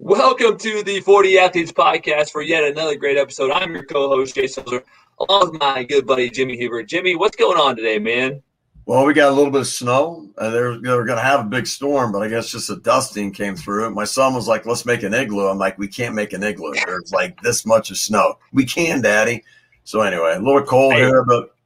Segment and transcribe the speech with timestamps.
[0.00, 3.50] Welcome to the 4D Athletes Podcast for yet another great episode.
[3.50, 4.84] I'm your co-host, Jay Silver,
[5.18, 6.84] along with my good buddy, Jimmy Huber.
[6.84, 8.40] Jimmy, what's going on today, man?
[8.86, 10.30] Well, we got a little bit of snow.
[10.38, 13.56] Uh, they're, going to have a big storm, but I guess just a dusting came
[13.56, 13.90] through.
[13.90, 15.48] My son was like, let's make an igloo.
[15.48, 16.74] I'm like, we can't make an igloo.
[16.86, 18.38] There's like this much of snow.
[18.52, 19.42] We can, Daddy.
[19.82, 21.00] So anyway, a little cold hey.
[21.00, 21.56] here, but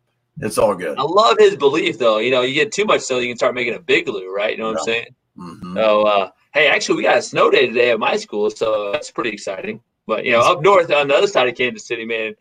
[0.41, 0.97] it's all good.
[0.97, 2.17] I love his belief, though.
[2.17, 4.53] You know, you get too much snow, you can start making a big glue, right?
[4.53, 4.95] You know what yeah.
[4.95, 5.15] I'm saying?
[5.37, 5.77] Mm-hmm.
[5.77, 9.11] So, uh, hey, actually, we got a snow day today at my school, so that's
[9.11, 9.81] pretty exciting.
[10.07, 12.35] But you know, up north on the other side of Kansas City, man,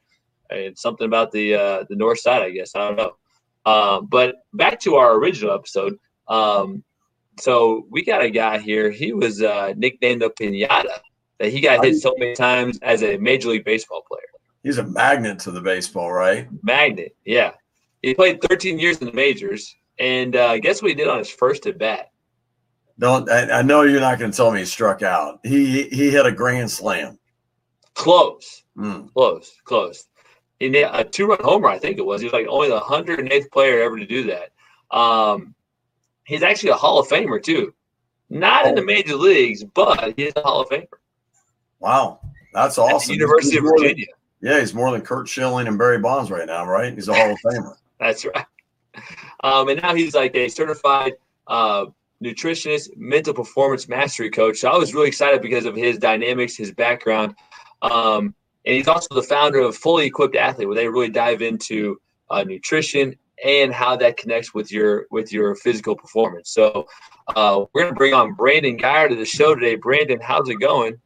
[0.50, 2.76] it's something about the uh, the north side, I guess.
[2.76, 3.16] I don't know.
[3.66, 5.98] Um, but back to our original episode.
[6.28, 6.84] Um,
[7.40, 8.92] so we got a guy here.
[8.92, 11.00] He was uh, nicknamed the Pinata.
[11.40, 14.22] That he got hit so many times as a Major League Baseball player.
[14.64, 16.48] He's a magnet to the baseball, right?
[16.62, 17.54] Magnet, yeah.
[18.04, 21.32] He played 13 years in the majors, and uh, guess what he did on his
[21.32, 22.11] first at bat?
[23.02, 25.40] Don't I, I know you're not going to tell me he struck out.
[25.44, 27.18] He he hit a grand slam.
[27.96, 29.12] Close, mm.
[29.12, 30.06] close, close.
[30.60, 32.22] He hit a two-run homer, I think it was.
[32.22, 34.52] He was like only the 108th player ever to do that.
[34.96, 35.56] Um,
[36.26, 37.74] he's actually a Hall of Famer too.
[38.30, 38.70] Not oh.
[38.70, 38.86] in the oh.
[38.86, 40.86] major leagues, but he's a Hall of Famer.
[41.80, 42.20] Wow,
[42.54, 43.16] that's awesome.
[43.16, 44.06] University of Virginia.
[44.42, 46.94] Than, yeah, he's more than Curt Schilling and Barry Bonds right now, right?
[46.94, 47.74] He's a Hall of Famer.
[48.00, 48.46] that's right.
[49.44, 51.14] Um, and now he's like a certified
[51.48, 51.86] uh,
[52.24, 54.58] nutritionist, mental performance mastery coach.
[54.58, 57.36] So I was really excited because of his dynamics, his background.
[57.82, 62.00] Um, and he's also the founder of Fully Equipped Athlete, where they really dive into
[62.30, 66.52] uh, nutrition and how that connects with your with your physical performance.
[66.52, 66.86] So
[67.36, 69.76] uh, we're going to bring on Brandon Guyer to the show today.
[69.76, 71.00] Brandon, how's it going?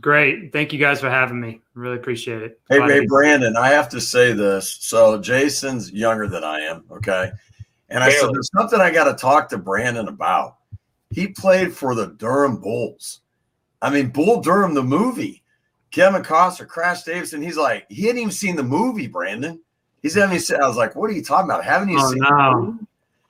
[0.00, 0.52] Great.
[0.52, 1.60] Thank you guys for having me.
[1.74, 2.60] Really appreciate it.
[2.70, 4.78] Hey, hey Brandon, I have to say this.
[4.80, 6.84] So Jason's younger than I am.
[6.90, 7.30] Okay.
[7.92, 10.56] And I said, there's something I got to talk to Brandon about.
[11.10, 13.20] He played for the Durham Bulls.
[13.82, 15.42] I mean, Bull Durham, the movie.
[15.90, 17.42] Kevin Costner, Crash Davidson.
[17.42, 19.60] He's like, he hadn't even seen the movie, Brandon.
[20.00, 21.64] He's having me say, I was like, what are you talking about?
[21.64, 22.78] Haven't you oh, seen no.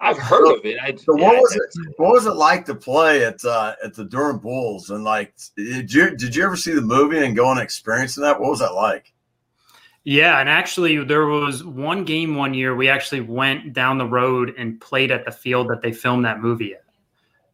[0.01, 0.79] I've heard so, of it.
[0.81, 1.95] I, so yeah, what was it?
[1.97, 4.91] What was it like to play at uh, at the Durham Bulls?
[4.91, 8.41] And like, did you did you ever see the movie and go and experience that?
[8.41, 9.13] What was that like?
[10.05, 14.53] Yeah, and actually, there was one game one year we actually went down the road
[14.59, 16.85] and played at the field that they filmed that movie at,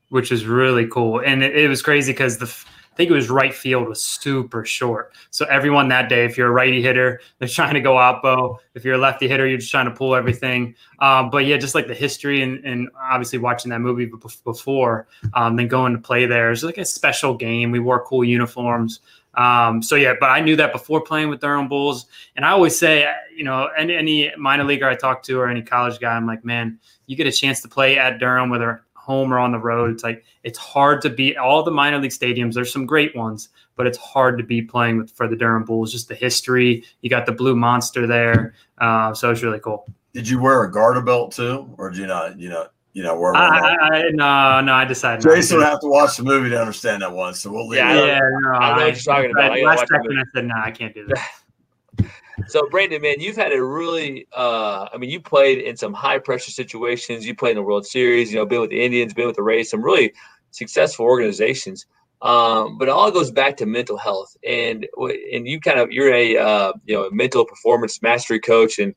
[0.09, 1.21] which is really cool.
[1.21, 4.65] And it, it was crazy because the I think it was right field was super
[4.65, 5.13] short.
[5.31, 8.57] So everyone that day, if you're a righty hitter, they're trying to go oppo.
[8.75, 10.75] If you're a lefty hitter, you're just trying to pull everything.
[10.99, 14.11] Um, but yeah, just like the history and, and obviously watching that movie
[14.43, 16.53] before, um, then going to play there.
[16.57, 17.71] Like a special game.
[17.71, 18.99] We wore cool uniforms.
[19.39, 22.77] Um, so yeah, but I knew that before playing with Durham Bulls, and I always
[22.77, 26.27] say, you know, any, any minor leaguer I talk to or any college guy, I'm
[26.27, 29.59] like, man, you get a chance to play at Durham, whether home or on the
[29.59, 29.91] road.
[29.91, 32.53] It's like it's hard to beat all the minor league stadiums.
[32.53, 35.91] There's some great ones, but it's hard to be playing with for the Durham Bulls.
[35.91, 36.85] Just the history.
[37.01, 39.87] You got the blue monster there, uh, so it's really cool.
[40.13, 42.39] Did you wear a garter belt too, or do you not?
[42.39, 42.67] You know,
[42.99, 45.23] you know, where I, I, no, no, I decided.
[45.23, 47.79] Jason would have to watch the movie to understand that one, so we'll leave.
[47.79, 49.53] Yeah, yeah, no, I know what you're talking about.
[49.53, 52.11] I last second, I said, no, I can't do that.
[52.49, 56.19] so, Brandon, man, you've had a really, uh, I mean, you played in some high
[56.19, 57.25] pressure situations.
[57.25, 58.33] You played in the World Series.
[58.33, 60.13] You know, been with the Indians, been with the Rays, some really
[60.51, 61.87] successful organizations.
[62.21, 64.89] Um, but it all goes back to mental health, and
[65.33, 68.93] and you kind of you're a uh, you know a mental performance mastery coach, and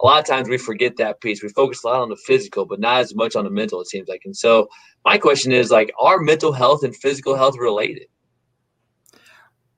[0.00, 1.42] a lot of times we forget that piece.
[1.42, 3.88] We focus a lot on the physical, but not as much on the mental, it
[3.88, 4.22] seems like.
[4.24, 4.68] And so
[5.04, 8.06] my question is like, are mental health and physical health related?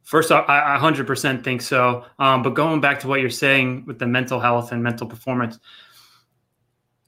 [0.02, 2.04] First off, I 100% think so.
[2.18, 5.58] Um, but going back to what you're saying with the mental health and mental performance,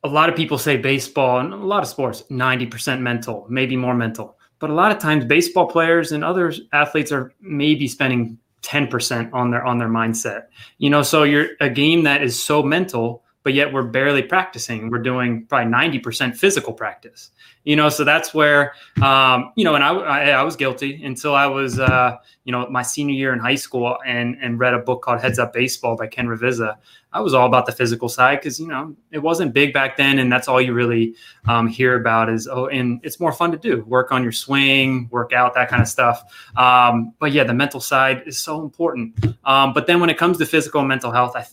[0.04, 3.94] a lot of people say baseball and a lot of sports, 90% mental, maybe more
[3.94, 4.36] mental.
[4.58, 9.50] But a lot of times, baseball players and other athletes are maybe spending 10% on
[9.50, 10.46] their on their mindset.
[10.78, 14.90] You know, so you're a game that is so mental, but yet we're barely practicing.
[14.90, 17.30] We're doing probably 90% physical practice.
[17.64, 21.34] You know, so that's where um, you know, and I, I, I was guilty until
[21.34, 24.78] I was uh, you know, my senior year in high school and and read a
[24.78, 26.76] book called Heads Up Baseball by Ken Ravizza.
[27.12, 30.18] I was all about the physical side because you know it wasn't big back then,
[30.18, 31.14] and that's all you really
[31.46, 35.08] um, hear about is oh, and it's more fun to do work on your swing,
[35.10, 36.22] work out that kind of stuff.
[36.56, 39.14] Um, but yeah, the mental side is so important.
[39.44, 41.46] Um, but then when it comes to physical and mental health, I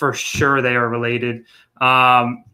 [0.00, 1.44] for sure they are related.
[1.80, 2.44] Um,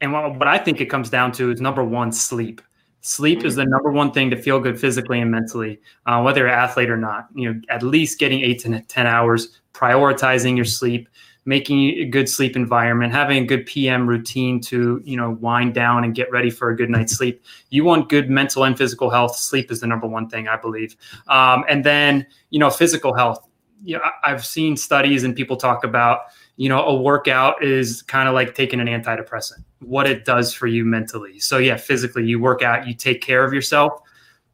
[0.00, 2.62] and what, what I think it comes down to is number one, sleep.
[3.00, 6.48] Sleep is the number one thing to feel good physically and mentally, uh, whether you're
[6.48, 7.28] an athlete or not.
[7.34, 11.08] You know, at least getting eight to ten hours, prioritizing your sleep
[11.48, 16.04] making a good sleep environment, having a good PM routine to, you know, wind down
[16.04, 17.42] and get ready for a good night's sleep.
[17.70, 19.34] You want good mental and physical health.
[19.34, 20.94] Sleep is the number one thing, I believe.
[21.26, 23.48] Um, and then, you know, physical health.
[23.82, 26.20] You know, I've seen studies and people talk about,
[26.58, 30.66] you know, a workout is kind of like taking an antidepressant, what it does for
[30.66, 31.38] you mentally.
[31.38, 34.00] So, yeah, physically, you work out, you take care of yourself.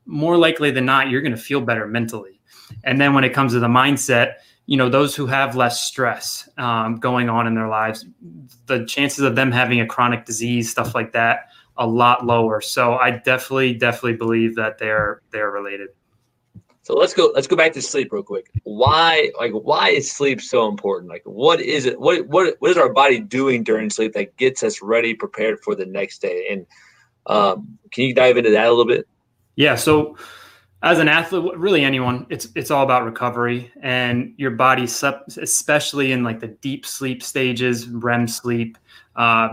[0.05, 2.43] More likely than not, you're going to feel better mentally.
[2.85, 4.35] And then when it comes to the mindset,
[4.67, 8.07] you know those who have less stress um, going on in their lives
[8.67, 12.95] the chances of them having a chronic disease stuff like that a lot lower so
[12.95, 15.91] i definitely definitely believe that they're they're related
[16.85, 20.41] so let's go let's go back to sleep real quick why like why is sleep
[20.41, 24.13] so important like what is it what what, what is our body doing during sleep
[24.13, 26.67] that gets us ready prepared for the next day and
[27.27, 29.09] um, can you dive into that a little bit
[29.57, 30.17] yeah so
[30.85, 36.23] as an athlete, really anyone, it's it's all about recovery and your body, especially in
[36.23, 38.77] like the deep sleep stages, REM sleep.
[39.17, 39.49] Uh,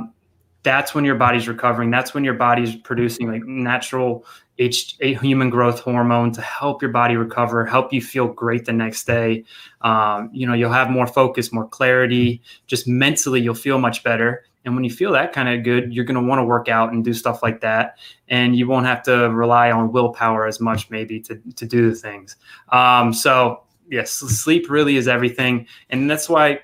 [0.63, 1.89] that's when your body's recovering.
[1.89, 4.25] That's when your body's producing like natural
[4.61, 9.05] H, human growth hormone to help your body recover, help you feel great the next
[9.05, 9.43] day.
[9.81, 12.41] Um, you know, you'll have more focus, more clarity.
[12.67, 14.45] Just mentally, you'll feel much better.
[14.63, 16.93] And when you feel that kind of good, you're going to want to work out
[16.93, 17.97] and do stuff like that.
[18.27, 21.95] And you won't have to rely on willpower as much, maybe, to, to do the
[21.95, 22.35] things.
[22.69, 25.65] Um, so, yes, sleep really is everything.
[25.89, 26.59] And that's why,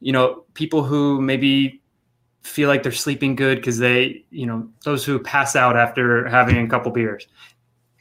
[0.00, 1.80] you know, people who maybe
[2.46, 6.58] feel like they're sleeping good because they, you know, those who pass out after having
[6.58, 7.26] a couple beers,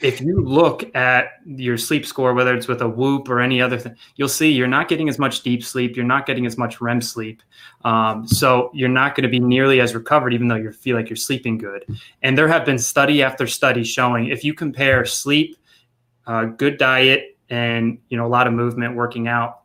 [0.02, 3.78] if you look at your sleep score, whether it's with a Whoop or any other
[3.78, 5.96] thing, you'll see you're not getting as much deep sleep.
[5.96, 7.42] You're not getting as much REM sleep.
[7.86, 11.10] Um, so you're not going to be nearly as recovered, even though you feel like
[11.10, 11.86] you're sleeping good.
[12.22, 15.58] And there have been study after study showing if you compare sleep,
[16.28, 19.62] uh, good diet, and you know a lot of movement, working out,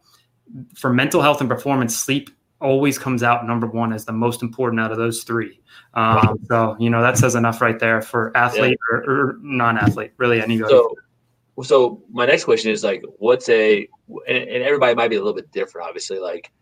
[0.75, 2.31] for mental health and performance, sleep
[2.61, 5.61] always comes out number one as the most important out of those three.
[5.95, 8.99] Um, so you know that says enough right there for athlete yeah.
[8.99, 10.71] or, or, non-athlete, really anybody.
[10.71, 10.95] So,
[11.63, 13.89] so my next question is like, what's a
[14.29, 16.19] and, and everybody might be a little bit different, obviously.
[16.19, 16.53] Like,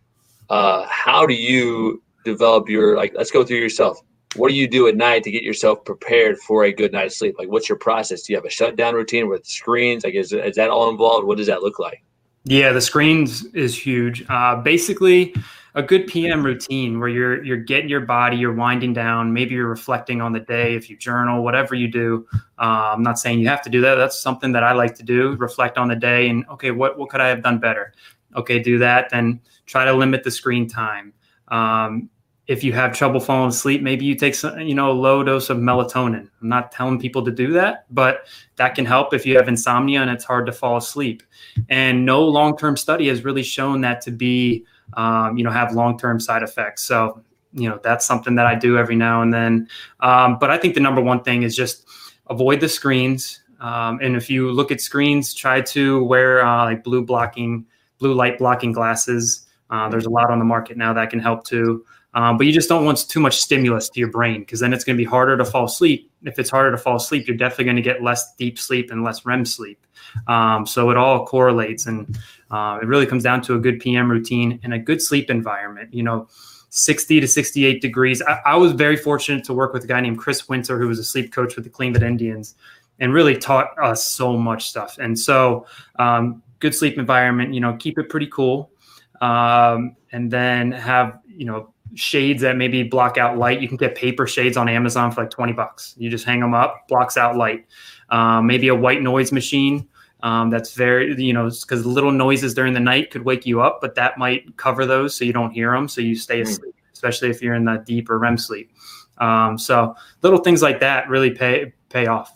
[0.51, 3.13] uh, how do you develop your like?
[3.15, 4.01] Let's go through yourself.
[4.37, 7.37] What do you do at night to get yourself prepared for a good night's sleep?
[7.39, 8.23] Like, what's your process?
[8.23, 10.05] Do you have a shutdown routine with screens?
[10.05, 11.27] Like, is, is that all involved?
[11.27, 12.05] What does that look like?
[12.45, 14.25] Yeah, the screens is huge.
[14.29, 15.35] Uh, basically,
[15.79, 19.33] a good PM routine where you're you're getting your body, you're winding down.
[19.33, 22.27] Maybe you're reflecting on the day if you journal, whatever you do.
[22.59, 23.95] Uh, I'm not saying you have to do that.
[23.95, 25.37] That's something that I like to do.
[25.37, 27.93] Reflect on the day and okay, what what could I have done better?
[28.35, 29.11] Okay, do that.
[29.11, 31.13] Then try to limit the screen time.
[31.47, 32.11] Um,
[32.49, 35.49] if you have trouble falling asleep, maybe you take some, you know, a low dose
[35.49, 36.29] of melatonin.
[36.41, 38.27] I'm not telling people to do that, but
[38.57, 41.23] that can help if you have insomnia and it's hard to fall asleep.
[41.69, 46.21] And no long-term study has really shown that to be um, you know, have long-term
[46.21, 46.85] side effects.
[46.85, 49.69] So, you know, that's something that I do every now and then.
[50.01, 51.87] Um, but I think the number one thing is just
[52.29, 53.43] avoid the screens.
[53.61, 57.67] Um, and if you look at screens, try to wear uh, like blue blocking,
[57.99, 59.47] blue light blocking glasses.
[59.71, 61.85] Uh, there's a lot on the market now that can help too.
[62.19, 64.83] Um, but you just don't want too much stimulus to your brain because then it's
[64.83, 66.11] going to be harder to fall asleep.
[66.25, 69.05] If it's harder to fall asleep, you're definitely going to get less deep sleep and
[69.05, 69.87] less REM sleep.
[70.27, 72.19] Um, so it all correlates, and
[72.51, 75.95] uh, it really comes down to a good PM routine and a good sleep environment.
[75.95, 76.27] You know,
[76.71, 78.21] 60 to 68 degrees.
[78.21, 80.99] I, I was very fortunate to work with a guy named Chris Winter, who was
[80.99, 82.57] a sleep coach with the Cleveland Indians,
[82.99, 84.99] and really taught us so much stuff.
[84.99, 85.67] And so,
[86.01, 87.55] um, good sleep environment.
[87.55, 88.73] You know, keep it pretty cool,
[89.21, 93.61] um, and then have you know shades that maybe block out light.
[93.61, 95.95] You can get paper shades on Amazon for like 20 bucks.
[95.97, 97.67] You just hang them up, blocks out light.
[98.11, 99.89] Um, maybe a white noise machine
[100.23, 103.81] um, that's very, you know, because little noises during the night could wake you up,
[103.81, 106.49] but that might cover those so you don't hear them, so you stay hmm.
[106.49, 108.71] asleep, especially if you're in that deeper REM sleep.
[109.19, 112.35] Um, so little things like that really pay pay off.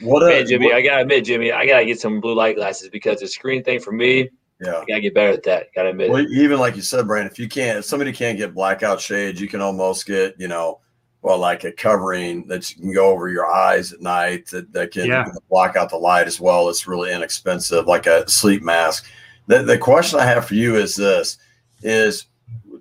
[0.00, 2.88] What a, Jimmy, what, I gotta admit, Jimmy, I gotta get some blue light glasses
[2.88, 5.72] because the screen thing for me, yeah, I gotta get better at that.
[5.74, 6.10] Gotta admit.
[6.10, 9.40] Well, even like you said, Brian, if you can't, if somebody can't get blackout shades,
[9.40, 10.80] you can almost get, you know,
[11.22, 14.92] well, like a covering that you can go over your eyes at night that, that
[14.92, 15.26] can yeah.
[15.48, 16.68] block out the light as well.
[16.68, 19.06] It's really inexpensive, like a sleep mask.
[19.46, 21.38] The, the question I have for you is this
[21.82, 22.26] is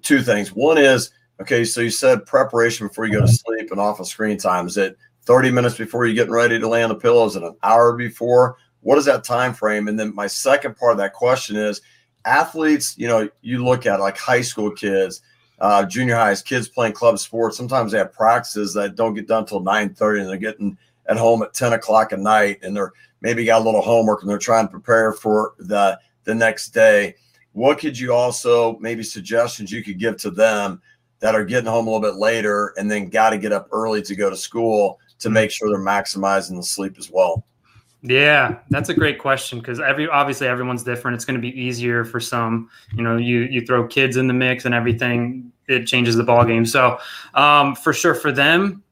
[0.01, 0.53] two things.
[0.53, 4.07] One is, okay, so you said preparation before you go to sleep and off of
[4.07, 4.67] screen time.
[4.67, 7.55] Is it 30 minutes before you're getting ready to lay on the pillows and an
[7.63, 8.57] hour before?
[8.88, 9.88] What is that time frame?
[9.88, 11.82] And then my second part of that question is
[12.25, 15.22] athletes, you know, you look at like high school kids–
[15.60, 17.58] uh, junior highs, kids playing club sports.
[17.58, 20.77] Sometimes they have practices that don't get done until 9 30 and they're getting
[21.08, 24.29] at home at 10 o'clock at night and they're maybe got a little homework and
[24.29, 27.15] they're trying to prepare for the the next day.
[27.53, 30.82] what could you also maybe suggestions you could give to them
[31.20, 34.01] that are getting home a little bit later and then got to get up early
[34.01, 37.44] to go to school to make sure they're maximizing the sleep as well?
[38.04, 41.16] Yeah, that's a great question because every obviously everyone's different.
[41.16, 42.70] It's going to be easier for some.
[42.94, 46.46] You know, you you throw kids in the mix and everything, it changes the ball
[46.46, 46.66] game.
[46.66, 47.00] So,
[47.34, 48.84] um, for sure, for them,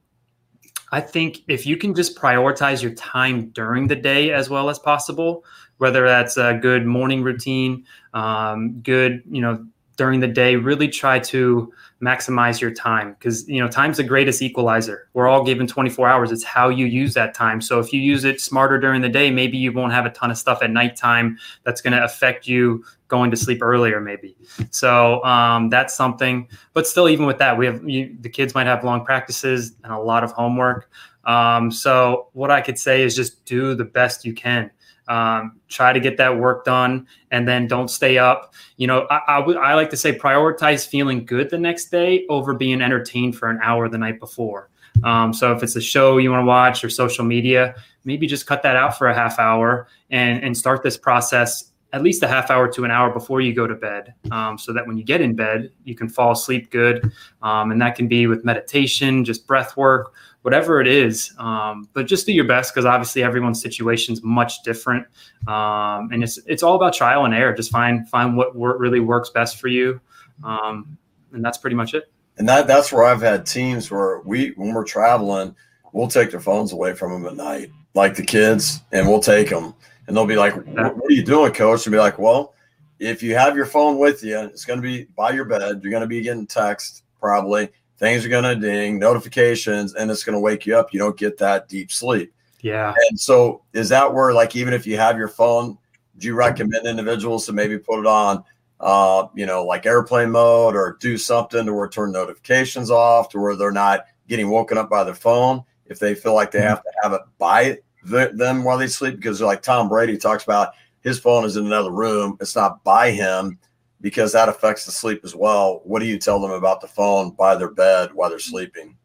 [0.90, 4.78] I think if you can just prioritize your time during the day as well as
[4.78, 5.44] possible,
[5.78, 9.64] whether that's a good morning routine, um, good you know
[9.96, 11.72] during the day, really try to
[12.02, 13.14] maximize your time.
[13.14, 15.08] Because you know time's the greatest equalizer.
[15.14, 16.30] We're all given 24 hours.
[16.30, 17.60] It's how you use that time.
[17.60, 20.30] So if you use it smarter during the day maybe you won't have a ton
[20.30, 24.36] of stuff at nighttime that's going to affect you going to sleep earlier maybe.
[24.70, 26.48] So um, that's something.
[26.72, 29.92] But still even with that we have you, the kids might have long practices and
[29.92, 30.90] a lot of homework.
[31.24, 34.70] Um, so what i could say is just do the best you can
[35.08, 38.54] um, try to get that work done and then don't stay up.
[38.76, 42.26] You know, I, I, w- I like to say prioritize feeling good the next day
[42.28, 44.70] over being entertained for an hour the night before.
[45.04, 48.46] Um, so if it's a show you want to watch or social media, maybe just
[48.46, 52.28] cut that out for a half hour and, and start this process at least a
[52.28, 55.04] half hour to an hour before you go to bed um, so that when you
[55.04, 59.24] get in bed you can fall asleep good um, and that can be with meditation
[59.24, 60.12] just breath work
[60.46, 61.34] whatever it is.
[61.38, 65.04] Um, but just do your best because obviously everyone's situation is much different,
[65.48, 67.52] um, and it's it's all about trial and error.
[67.52, 70.00] Just find find what wor- really works best for you,
[70.44, 70.96] um,
[71.32, 72.12] and that's pretty much it.
[72.38, 75.52] And that that's where I've had teams where we when we're traveling,
[75.92, 79.50] we'll take their phones away from them at night, like the kids, and we'll take
[79.50, 79.74] them,
[80.06, 82.52] and they'll be like, "What, what are you doing, coach?" And be like, "Well."
[82.98, 85.80] If you have your phone with you, it's going to be by your bed.
[85.82, 90.24] You're going to be getting text probably things are going to ding, notifications, and it's
[90.24, 90.92] going to wake you up.
[90.92, 92.32] You don't get that deep sleep.
[92.60, 92.94] Yeah.
[93.08, 95.78] And so, is that where, like, even if you have your phone,
[96.18, 98.42] do you recommend individuals to maybe put it on,
[98.80, 103.38] uh, you know, like airplane mode or do something to where turn notifications off to
[103.38, 106.68] where they're not getting woken up by their phone if they feel like they mm-hmm.
[106.68, 109.16] have to have it by the, them while they sleep?
[109.16, 110.72] Because, like Tom Brady talks about,
[111.02, 113.58] his phone is in another room, it's not by him
[114.00, 115.80] because that affects the sleep as well.
[115.84, 118.96] What do you tell them about the phone by their bed while they're sleeping?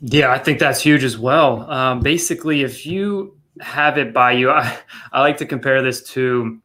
[0.00, 1.70] Yeah, I think that's huge as well.
[1.70, 4.78] Um, basically, if you have it by you, I,
[5.12, 6.60] I like to compare this to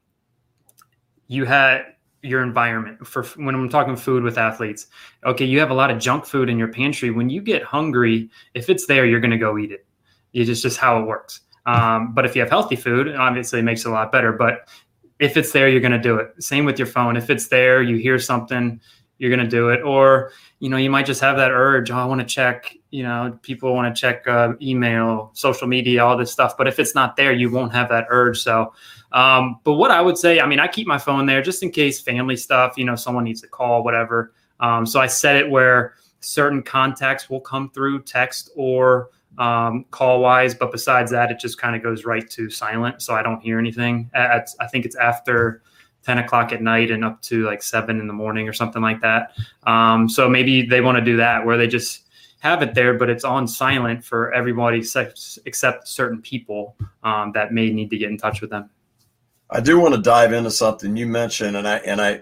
[1.28, 1.84] you had
[2.22, 4.88] your environment for when I'm talking food with athletes.
[5.26, 7.12] Okay, you have a lot of junk food in your pantry.
[7.12, 9.86] When you get hungry, if it's there, you're going to go eat it.
[10.34, 11.42] It's just how it works.
[11.66, 14.34] Um, but if you have healthy food, obviously it makes it a lot better.
[14.34, 14.68] But
[15.20, 16.42] if it's there, you're going to do it.
[16.42, 17.18] Same with your phone.
[17.18, 18.80] If it's there, you hear something,
[19.18, 19.82] you're going to do it.
[19.82, 21.92] Or, you know, you might just have that urge.
[21.92, 26.04] Oh, I want to check, you know, people want to check uh, email, social media,
[26.04, 26.56] all this stuff.
[26.58, 28.40] But if it's not there, you won't have that urge.
[28.40, 28.74] So,
[29.12, 31.72] um, but what I would say, I mean, I keep my phone there just in
[31.72, 34.34] case family stuff, you know, someone needs to call, whatever.
[34.62, 39.10] Um, so I set it where certain contacts will come through text or
[39.40, 40.54] um, call wise.
[40.54, 43.02] But besides that, it just kind of goes right to silent.
[43.02, 44.12] So I don't hear anything.
[44.14, 45.64] At, I think it's after
[46.04, 49.02] 10 o'clock at night and up to like seven in the morning or something like
[49.02, 49.34] that.
[49.66, 53.10] Um, so maybe they want to do that where they just have it there, but
[53.10, 54.80] it's on silent for everybody
[55.46, 58.70] except certain people um, that may need to get in touch with them.
[59.50, 62.22] I do want to dive into something you mentioned, and I and I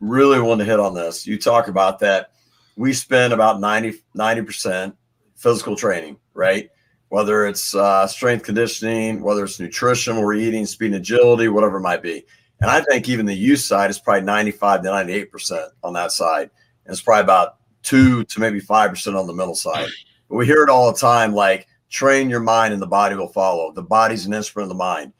[0.00, 1.26] really want to hit on this.
[1.26, 2.32] You talk about that
[2.76, 4.96] we spend about 90 percent
[5.36, 6.70] physical training, right?
[7.08, 11.82] Whether it's uh, strength conditioning, whether it's nutrition, we're eating, speed and agility, whatever it
[11.82, 12.24] might be.
[12.60, 16.50] And I think even the youth side is probably 95 to 98% on that side.
[16.84, 19.88] And it's probably about two to maybe 5% on the middle side.
[20.30, 23.28] But we hear it all the time like, train your mind and the body will
[23.28, 23.72] follow.
[23.72, 25.12] The body's an instrument of the mind.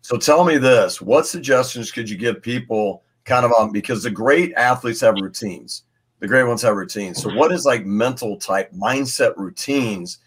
[0.00, 4.10] So tell me this what suggestions could you give people kind of on because the
[4.10, 5.84] great athletes have routines?
[6.20, 7.22] the great ones have routines.
[7.22, 10.18] So, what is like mental type mindset routines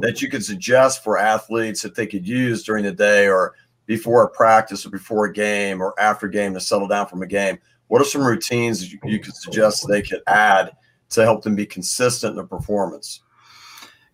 [0.00, 3.54] that you could suggest for athletes that they could use during the day or
[3.86, 7.26] before a practice or before a game or after game to settle down from a
[7.26, 7.58] game?
[7.88, 10.72] What are some routines you, you could suggest they could add
[11.10, 13.22] to help them be consistent in their performance?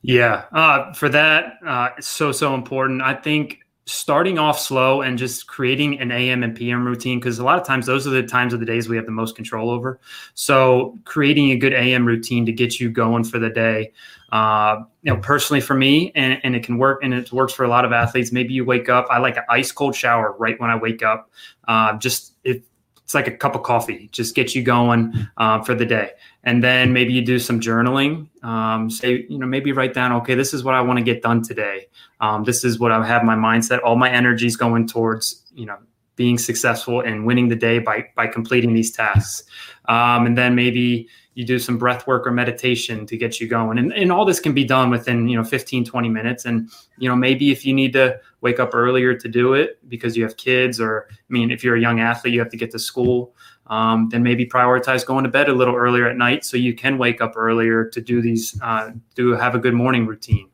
[0.03, 3.01] Yeah, uh, for that, uh, it's so so important.
[3.01, 7.45] I think starting off slow and just creating an AM and PM routine because a
[7.45, 9.71] lot of times those are the times of the days we have the most control
[9.71, 10.01] over.
[10.35, 13.93] So creating a good AM routine to get you going for the day.
[14.33, 17.65] Uh, you know, personally for me, and, and it can work, and it works for
[17.65, 18.33] a lot of athletes.
[18.33, 19.07] Maybe you wake up.
[19.09, 21.31] I like an ice cold shower right when I wake up.
[21.69, 22.65] Uh, just it
[23.05, 26.11] it's like a cup of coffee just get you going uh, for the day
[26.45, 30.35] and then maybe you do some journaling um, say you know maybe write down okay
[30.35, 31.87] this is what i want to get done today
[32.25, 35.67] um, this is what i have my mindset all my energy is going towards you
[35.67, 35.79] know
[36.17, 39.43] being successful and winning the day by by completing these tasks.
[39.87, 43.77] Um, and then maybe you do some breath work or meditation to get you going.
[43.77, 46.45] And, and all this can be done within, you know, 15, 20 minutes.
[46.45, 50.17] And, you know, maybe if you need to wake up earlier to do it because
[50.17, 52.71] you have kids, or I mean, if you're a young athlete, you have to get
[52.71, 53.35] to school,
[53.67, 56.99] um, then maybe prioritize going to bed a little earlier at night so you can
[56.99, 60.49] wake up earlier to do these, uh, do have a good morning routine.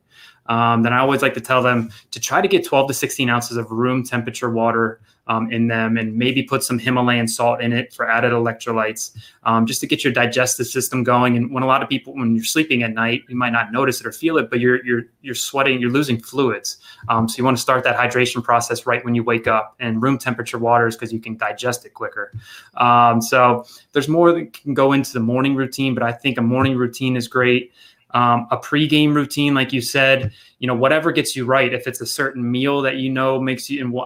[0.51, 3.29] Um, then I always like to tell them to try to get 12 to 16
[3.29, 7.71] ounces of room temperature water um, in them and maybe put some Himalayan salt in
[7.71, 11.37] it for added electrolytes um, just to get your digestive system going.
[11.37, 14.01] And when a lot of people, when you're sleeping at night, you might not notice
[14.01, 16.79] it or feel it, but you're, you're, you're sweating, you're losing fluids.
[17.07, 20.03] Um, so you want to start that hydration process right when you wake up and
[20.03, 22.33] room temperature water is because you can digest it quicker.
[22.75, 26.41] Um, so there's more that can go into the morning routine, but I think a
[26.41, 27.71] morning routine is great.
[28.13, 31.73] Um, a pregame routine, like you said, you know, whatever gets you right.
[31.73, 33.97] If it's a certain meal that you know makes you, and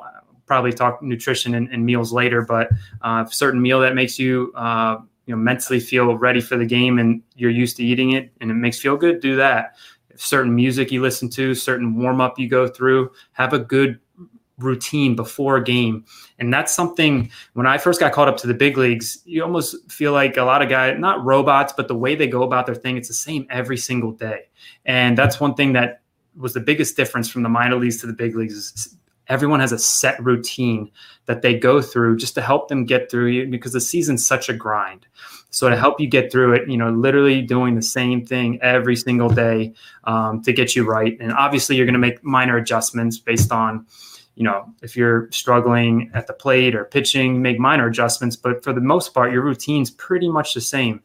[0.45, 2.69] probably talk nutrition and, and meals later, but
[3.01, 6.99] uh, certain meal that makes you uh, you know mentally feel ready for the game
[6.99, 9.75] and you're used to eating it and it makes you feel good, do that.
[10.09, 13.99] If certain music you listen to, certain warm up you go through, have a good
[14.57, 16.05] routine before a game.
[16.39, 19.91] And that's something when I first got called up to the big leagues, you almost
[19.91, 22.75] feel like a lot of guys, not robots, but the way they go about their
[22.75, 24.47] thing, it's the same every single day.
[24.85, 26.01] And that's one thing that
[26.37, 28.95] was the biggest difference from the minor leagues to the big leagues is
[29.27, 30.91] everyone has a set routine
[31.25, 34.49] that they go through just to help them get through it because the season's such
[34.49, 35.07] a grind.
[35.49, 38.95] So to help you get through it, you know, literally doing the same thing every
[38.95, 41.17] single day um, to get you right.
[41.19, 43.85] And obviously, you're going to make minor adjustments based on,
[44.35, 48.35] you know, if you're struggling at the plate or pitching, make minor adjustments.
[48.35, 51.01] But for the most part, your routine's pretty much the same.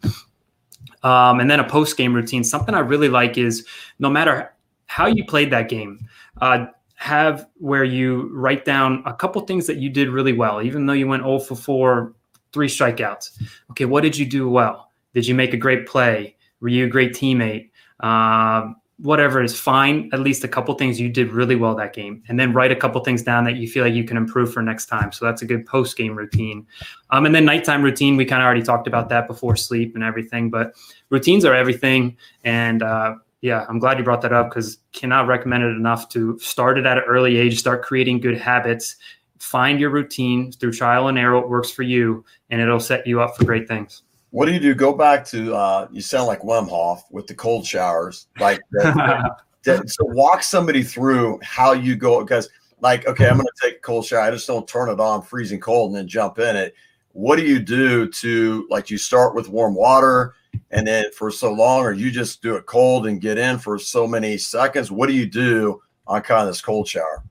[1.03, 2.45] Um, and then a post game routine.
[2.45, 3.67] Something I really like is
[3.99, 4.53] no matter
[4.87, 6.07] how you played that game.
[6.41, 10.85] Uh, have where you write down a couple things that you did really well, even
[10.85, 12.13] though you went 0 for 4,
[12.53, 13.43] three strikeouts.
[13.71, 14.91] Okay, what did you do well?
[15.15, 16.37] Did you make a great play?
[16.61, 17.71] Were you a great teammate?
[18.01, 20.11] Uh, whatever is fine.
[20.13, 22.77] At least a couple things you did really well that game, and then write a
[22.77, 25.13] couple things down that you feel like you can improve for next time.
[25.13, 26.67] So that's a good post game routine.
[27.11, 30.05] Um, and then nighttime routine, we kind of already talked about that before sleep and
[30.05, 30.51] everything.
[30.51, 30.75] But
[31.09, 35.65] routines are everything, and uh, yeah, I'm glad you brought that up because cannot recommend
[35.65, 38.97] it enough to start it at an early age, start creating good habits,
[39.39, 43.21] find your routine through trial and error, what works for you, and it'll set you
[43.23, 44.03] up for great things.
[44.31, 44.75] What do you do?
[44.75, 48.29] Go back to uh, you sound like Wim Hof with the cold showers.
[48.39, 52.49] Like that, that, so walk somebody through how you go because
[52.81, 54.21] like, okay, I'm gonna take a cold shower.
[54.21, 56.75] I just don't turn it on freezing cold and then jump in it.
[57.13, 60.35] What do you do to like you start with warm water?
[60.71, 63.79] and then for so long, or you just do it cold and get in for
[63.79, 64.91] so many seconds?
[64.91, 67.23] What do you do on kind of this cold shower?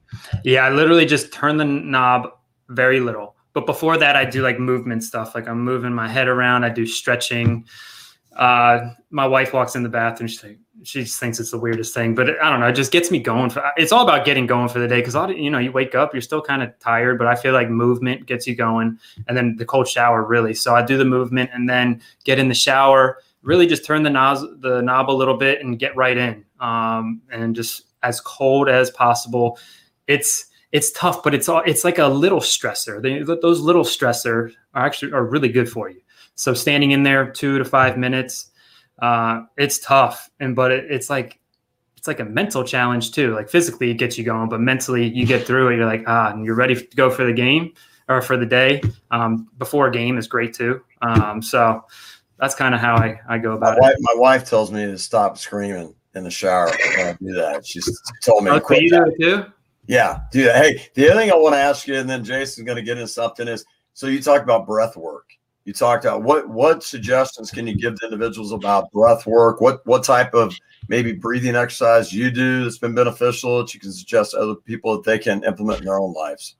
[0.44, 2.32] Yeah, I literally just turn the knob
[2.70, 3.36] very little.
[3.60, 5.36] But before that, I do like movement stuff.
[5.36, 6.64] Like I'm moving my head around.
[6.64, 7.66] I do stretching.
[8.38, 10.30] Uh, my wife walks in the bathroom.
[10.30, 12.68] She's like, she just thinks it's the weirdest thing, but I don't know.
[12.68, 13.50] It just gets me going.
[13.50, 16.14] For, it's all about getting going for the day because you know you wake up,
[16.14, 19.58] you're still kind of tired, but I feel like movement gets you going, and then
[19.58, 20.54] the cold shower really.
[20.54, 24.10] So I do the movement and then get in the shower, really just turn the
[24.10, 28.70] knob the knob a little bit and get right in, um, and just as cold
[28.70, 29.60] as possible.
[30.08, 33.02] It's it's tough, but it's all it's like a little stressor.
[33.02, 36.02] They, those little stressor are actually are really good for you.
[36.36, 38.50] So standing in there two to five minutes
[39.02, 41.40] uh, it's tough, and but it, it's like
[41.98, 43.34] it's like a mental challenge too.
[43.34, 45.78] Like physically, it gets you going, but mentally, you get through it.
[45.78, 47.74] You're like ah, and you're ready to go for the game
[48.08, 48.82] or for the day.
[49.12, 50.82] Um, before a game is great too.
[51.02, 51.86] Um, so
[52.38, 53.98] that's kind of how I, I go about my it.
[54.02, 57.66] My wife tells me to stop screaming in the shower when I do that.
[57.66, 58.52] She's told me.
[58.52, 59.46] Oh, to you do it too?
[59.90, 60.64] Yeah, do that.
[60.64, 63.00] Hey, the other thing I want to ask you, and then Jason's going to get
[63.00, 65.32] into something is so you talked about breath work.
[65.66, 69.62] You talked about what what suggestions can you give to individuals about breath work?
[69.62, 70.56] What what type of
[70.90, 74.94] maybe breathing exercise you do that's been beneficial that you can suggest to other people
[74.94, 76.56] that they can implement in their own lives?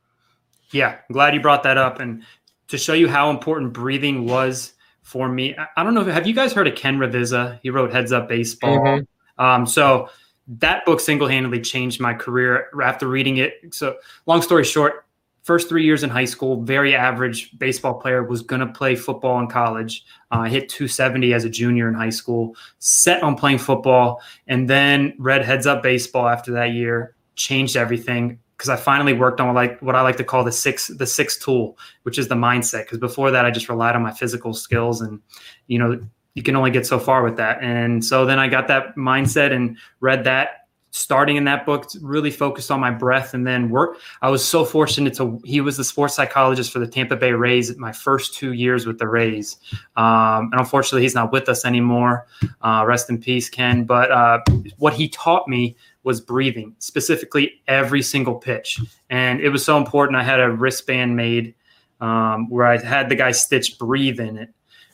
[0.72, 2.00] Yeah i'm glad you brought that up.
[2.00, 2.24] And
[2.70, 6.52] to show you how important breathing was for me i don't know have you guys
[6.52, 7.60] heard of ken ravizza?
[7.62, 8.80] He wrote heads up baseball.
[8.80, 9.44] Mm-hmm.
[9.44, 10.10] um, so
[10.58, 15.06] that book single-handedly changed my career after reading it so long story short
[15.50, 19.40] first three years in high school, very average baseball player, was going to play football
[19.40, 20.06] in college.
[20.30, 25.12] Uh, hit 270 as a junior in high school, set on playing football, and then
[25.18, 29.82] read Heads Up Baseball after that year, changed everything because I finally worked on like
[29.82, 32.84] what I like to call the six the six tool, which is the mindset.
[32.84, 35.20] Because before that, I just relied on my physical skills, and
[35.66, 36.00] you know
[36.40, 37.62] you can only get so far with that.
[37.62, 40.68] And so then I got that mindset and read that.
[40.92, 43.98] Starting in that book really focused on my breath and then work.
[44.22, 47.76] I was so fortunate to he was the sports psychologist for the tampa bay rays
[47.78, 49.58] my first two years with the rays.
[49.98, 52.26] Um, and unfortunately he's not with us anymore.
[52.62, 53.84] Uh, rest in peace ken.
[53.84, 54.40] But uh,
[54.78, 58.80] what he taught me was breathing specifically every single pitch.
[59.10, 60.16] And it was so important.
[60.16, 61.54] I had a wristband made
[62.02, 64.54] um, where i had the guy stitch breathe in it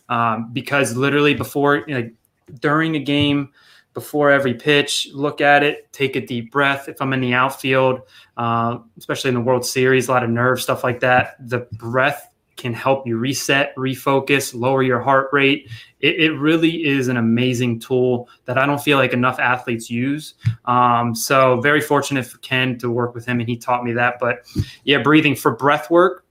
[0.10, 2.10] um, because literally before know,
[2.60, 3.50] during a game
[3.94, 6.90] before every pitch, look at it, take a deep breath.
[6.90, 8.02] If I'm in the outfield,
[8.36, 12.30] uh, especially in the World Series, a lot of nerve stuff like that, the breath
[12.58, 15.70] can help you reset, refocus, lower your heart rate.
[16.00, 20.36] It, it really is an amazing tool that I don't feel like enough athletes use.
[20.66, 24.16] Um, so very fortunate for Ken to work with him, and he taught me that.
[24.20, 24.46] But
[24.84, 26.25] yeah, breathing for breath work.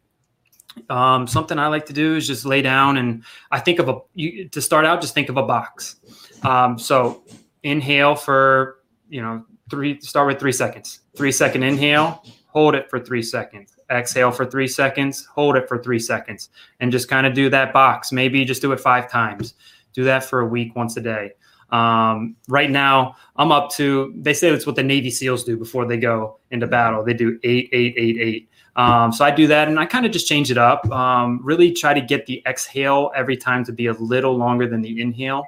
[0.91, 3.99] Um, something I like to do is just lay down and I think of a
[4.15, 5.01] you, to start out.
[5.01, 5.97] Just think of a box.
[6.43, 7.25] Um, so
[7.63, 11.01] inhale for, you know, three, start with three seconds.
[11.17, 13.75] Three second inhale, hold it for three seconds.
[13.91, 16.49] Exhale for three seconds, hold it for three seconds,
[16.81, 18.13] and just kind of do that box.
[18.13, 19.55] Maybe just do it five times.
[19.93, 21.33] Do that for a week, once a day.
[21.71, 25.87] Um, right now, I'm up to, they say it's what the Navy SEALs do before
[25.87, 27.05] they go into battle.
[27.05, 28.49] They do eight, eight, eight, eight.
[28.77, 30.91] Um, so I do that and I kind of just change it up.
[30.91, 34.83] Um, really try to get the exhale every time to be a little longer than
[34.83, 35.45] the inhale.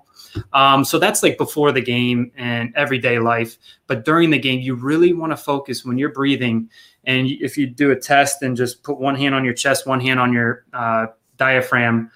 [0.52, 3.58] Um, so that's like before the game and everyday life.
[3.86, 6.70] But during the game, you really want to focus when you're breathing.
[7.04, 10.00] And if you do a test and just put one hand on your chest, one
[10.00, 12.10] hand on your uh, diaphragm,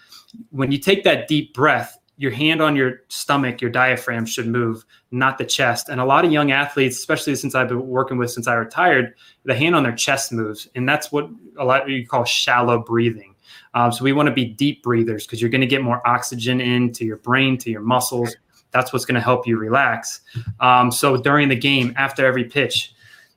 [0.50, 4.84] when you take that deep breath, your hand on your stomach, your diaphragm should move,
[5.10, 5.88] not the chest.
[5.88, 9.14] And a lot of young athletes, especially since I've been working with since I retired,
[9.44, 10.68] the hand on their chest moves.
[10.74, 13.34] And that's what a lot of you call shallow breathing.
[13.72, 16.60] Um, so we want to be deep breathers because you're going to get more oxygen
[16.60, 18.36] into your brain, to your muscles.
[18.70, 20.20] That's what's going to help you relax.
[20.60, 22.92] Um, so during the game, after every pitch,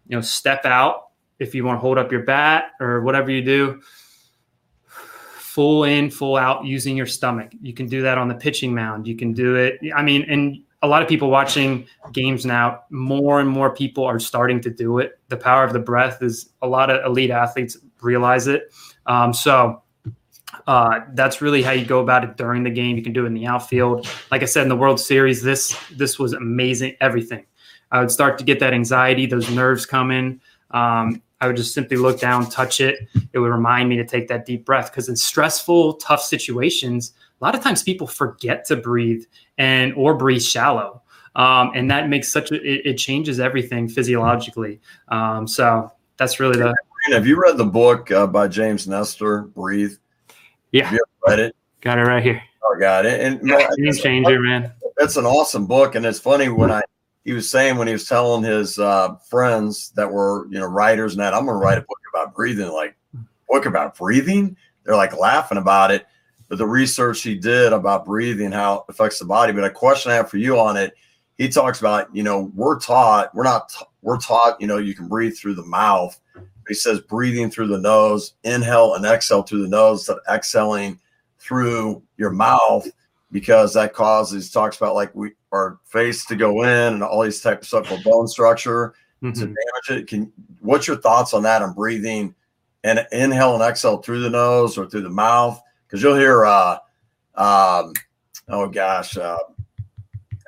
[0.09, 3.41] you know, step out if you want to hold up your bat or whatever you
[3.45, 3.81] do.
[5.53, 7.51] Full in, full out using your stomach.
[7.61, 9.07] You can do that on the pitching mound.
[9.07, 9.79] You can do it.
[9.95, 14.19] I mean, and a lot of people watching games now, more and more people are
[14.19, 15.19] starting to do it.
[15.29, 18.73] The power of the breath is a lot of elite athletes realize it.
[19.05, 19.81] Um, so
[20.67, 22.97] uh, that's really how you go about it during the game.
[22.97, 24.07] You can do it in the outfield.
[24.31, 26.95] Like I said in the World Series, this this was amazing.
[26.99, 27.45] Everything.
[27.91, 30.41] I would start to get that anxiety, those nerves coming.
[30.71, 33.09] Um, I would just simply look down, touch it.
[33.33, 37.43] It would remind me to take that deep breath because in stressful, tough situations, a
[37.43, 39.25] lot of times people forget to breathe
[39.57, 41.01] and or breathe shallow,
[41.35, 44.79] um, and that makes such a it, it changes everything physiologically.
[45.09, 46.73] Um, so that's really the.
[47.11, 49.95] Have you read the book uh, by James Nestor, Breathe?
[50.71, 50.85] Yeah.
[50.85, 51.55] Have you read it?
[51.81, 52.41] Got it right here.
[52.63, 53.19] Oh, got it.
[53.19, 54.71] And yeah, game changer, man.
[54.99, 56.81] It's an awesome book, and it's funny when I
[57.23, 61.13] he was saying when he was telling his uh, friends that were you know writers
[61.13, 62.69] and that I'm going to write a book about breathing.
[62.69, 62.95] Like
[63.49, 64.57] book about breathing?
[64.83, 66.05] They're like laughing about it.
[66.49, 69.53] But the research he did about breathing, how it affects the body.
[69.53, 70.93] But a question I have for you on it,
[71.37, 75.07] he talks about you know we're taught we're not we're taught you know you can
[75.07, 76.19] breathe through the mouth
[76.67, 80.99] he says breathing through the nose, inhale and exhale through the nose instead of exhaling
[81.39, 82.87] through your mouth
[83.31, 87.39] because that causes talks about like we our face to go in and all these
[87.39, 89.31] type of stuff for bone structure mm-hmm.
[89.33, 90.07] to damage it.
[90.07, 92.35] Can what's your thoughts on that on breathing
[92.83, 95.61] and inhale and exhale through the nose or through the mouth?
[95.87, 96.77] Because you'll hear uh
[97.35, 97.93] um
[98.49, 99.37] oh gosh, uh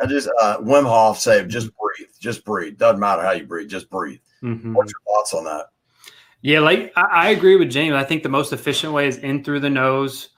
[0.01, 2.77] I just uh Wim Hof say just breathe, just breathe.
[2.77, 4.19] Doesn't matter how you breathe, just breathe.
[4.43, 4.73] Mm-hmm.
[4.73, 5.67] What's your thoughts on that?
[6.41, 7.95] Yeah, like I, I agree with James.
[7.95, 10.29] I think the most efficient way is in through the nose,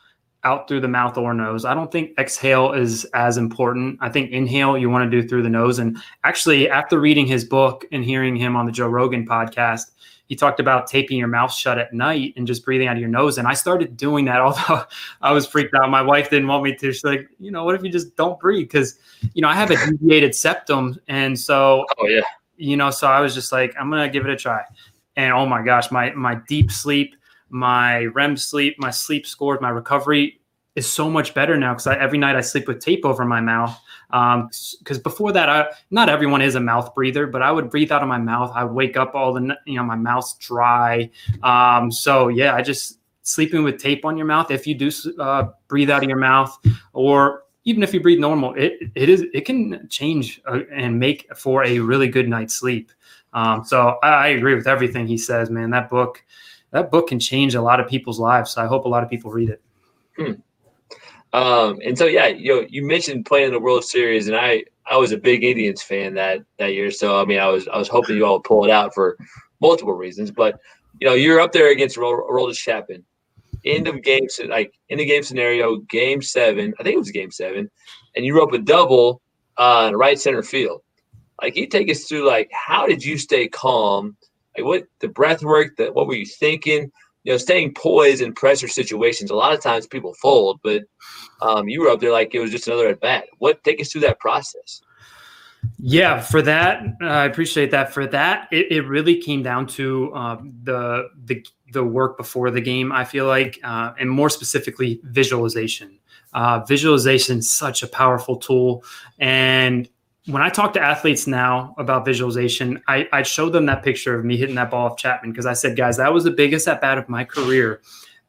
[0.43, 1.65] out through the mouth or nose.
[1.65, 3.97] I don't think exhale is as important.
[4.01, 5.79] I think inhale you want to do through the nose.
[5.79, 9.91] And actually, after reading his book and hearing him on the Joe Rogan podcast,
[10.27, 13.09] he talked about taping your mouth shut at night and just breathing out of your
[13.09, 13.37] nose.
[13.37, 14.83] And I started doing that, although
[15.21, 15.89] I was freaked out.
[15.89, 16.91] My wife didn't want me to.
[16.91, 18.65] She's like, you know, what if you just don't breathe?
[18.65, 18.99] Because,
[19.33, 20.99] you know, I have a deviated septum.
[21.07, 22.21] And so, oh, yeah.
[22.57, 24.63] You know, so I was just like, I'm going to give it a try
[25.17, 27.15] and oh my gosh, my my deep sleep,
[27.49, 30.39] my REM sleep, my sleep scores, my recovery
[30.75, 33.77] is so much better now because every night I sleep with tape over my mouth.
[34.09, 37.91] Because um, before that, I, not everyone is a mouth breather, but I would breathe
[37.91, 38.51] out of my mouth.
[38.53, 41.09] I wake up all the, you know, my mouth's dry.
[41.41, 44.51] Um, so yeah, I just sleeping with tape on your mouth.
[44.51, 46.57] If you do uh, breathe out of your mouth,
[46.93, 51.27] or even if you breathe normal, it it is it can change uh, and make
[51.35, 52.91] for a really good night's sleep.
[53.33, 55.69] Um, so I, I, agree with everything he says, man.
[55.71, 56.23] That book,
[56.71, 58.51] that book can change a lot of people's lives.
[58.51, 59.61] So I hope a lot of people read it.
[60.17, 60.33] Hmm.
[61.33, 64.97] Um, and so yeah, you know, you mentioned playing the World Series, and I I
[64.97, 66.91] was a big Indians fan that that year.
[66.91, 69.17] So I mean, I was I was hoping you all would pull it out for
[69.61, 70.31] multiple reasons.
[70.31, 70.59] But
[70.99, 73.03] you know, you're up there against Aroldis Chapman.
[73.65, 76.73] End of game, like in the game scenario, game seven.
[76.79, 77.69] I think it was game seven,
[78.15, 79.21] and you rope a double
[79.57, 80.81] uh, right center field.
[81.41, 84.15] Like, you take us through like how did you stay calm?
[84.57, 85.77] Like, what the breath work?
[85.77, 86.91] That what were you thinking?
[87.23, 89.31] You know, staying poised in pressure situations.
[89.31, 90.83] A lot of times people fold, but
[91.41, 93.25] um, you were up there like it was just another at bat.
[93.39, 94.81] What take us through that process?
[95.79, 97.93] Yeah, for that, uh, I appreciate that.
[97.93, 102.61] For that, it, it really came down to uh, the the the work before the
[102.61, 102.91] game.
[102.91, 105.99] I feel like, uh, and more specifically, visualization.
[106.33, 108.83] Uh, visualization is such a powerful tool,
[109.19, 109.89] and
[110.27, 114.25] when I talk to athletes now about visualization, I, I show them that picture of
[114.25, 116.81] me hitting that ball off Chapman because I said, guys, that was the biggest at
[116.81, 117.81] bat of my career.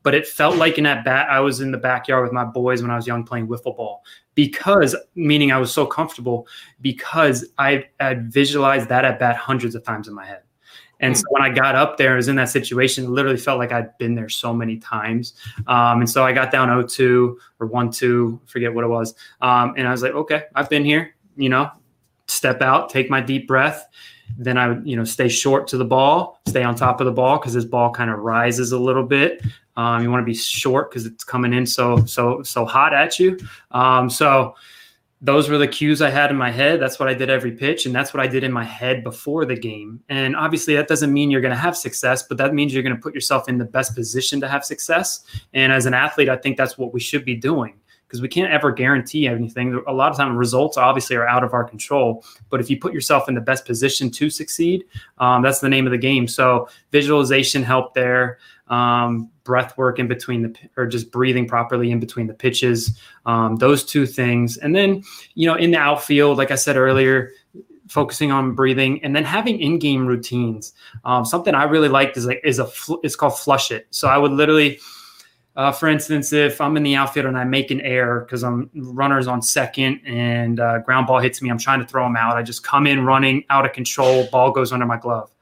[0.04, 1.28] But it felt like an at bat.
[1.28, 4.04] I was in the backyard with my boys when I was young playing wiffle ball
[4.36, 6.46] because, meaning I was so comfortable
[6.80, 10.42] because I had visualized that at bat hundreds of times in my head.
[11.00, 13.58] And so when I got up there, I was in that situation, it literally felt
[13.58, 15.34] like I'd been there so many times.
[15.66, 19.14] Um, and so I got down 0-2 or 1-2, forget what it was.
[19.40, 21.70] Um, and I was like, okay, I've been here, you know,
[22.28, 23.86] step out, take my deep breath.
[24.36, 27.12] Then I would, you know, stay short to the ball, stay on top of the
[27.12, 29.42] ball because this ball kind of rises a little bit.
[29.76, 33.18] Um, you want to be short because it's coming in so so so hot at
[33.18, 33.38] you.
[33.70, 34.54] Um, so
[35.20, 36.80] those were the cues I had in my head.
[36.80, 39.44] That's what I did every pitch, and that's what I did in my head before
[39.44, 40.00] the game.
[40.08, 42.94] And obviously, that doesn't mean you're going to have success, but that means you're going
[42.94, 45.24] to put yourself in the best position to have success.
[45.54, 48.50] And as an athlete, I think that's what we should be doing because we can't
[48.50, 49.82] ever guarantee anything.
[49.86, 52.24] A lot of time, results obviously are out of our control.
[52.48, 54.84] But if you put yourself in the best position to succeed,
[55.18, 56.26] um, that's the name of the game.
[56.26, 58.38] So visualization helped there.
[58.68, 63.56] Um, breath work in between the or just breathing properly in between the pitches um,
[63.56, 65.02] those two things and then
[65.34, 67.32] you know in the outfield like i said earlier
[67.88, 70.74] focusing on breathing and then having in-game routines
[71.06, 74.06] um, something i really liked is like is a fl- it's called flush it so
[74.06, 74.78] i would literally
[75.58, 78.70] uh, for instance, if I'm in the outfield and I make an error because I'm
[78.72, 82.36] runners on second and uh, ground ball hits me, I'm trying to throw them out.
[82.36, 85.32] I just come in running out of control, ball goes under my glove.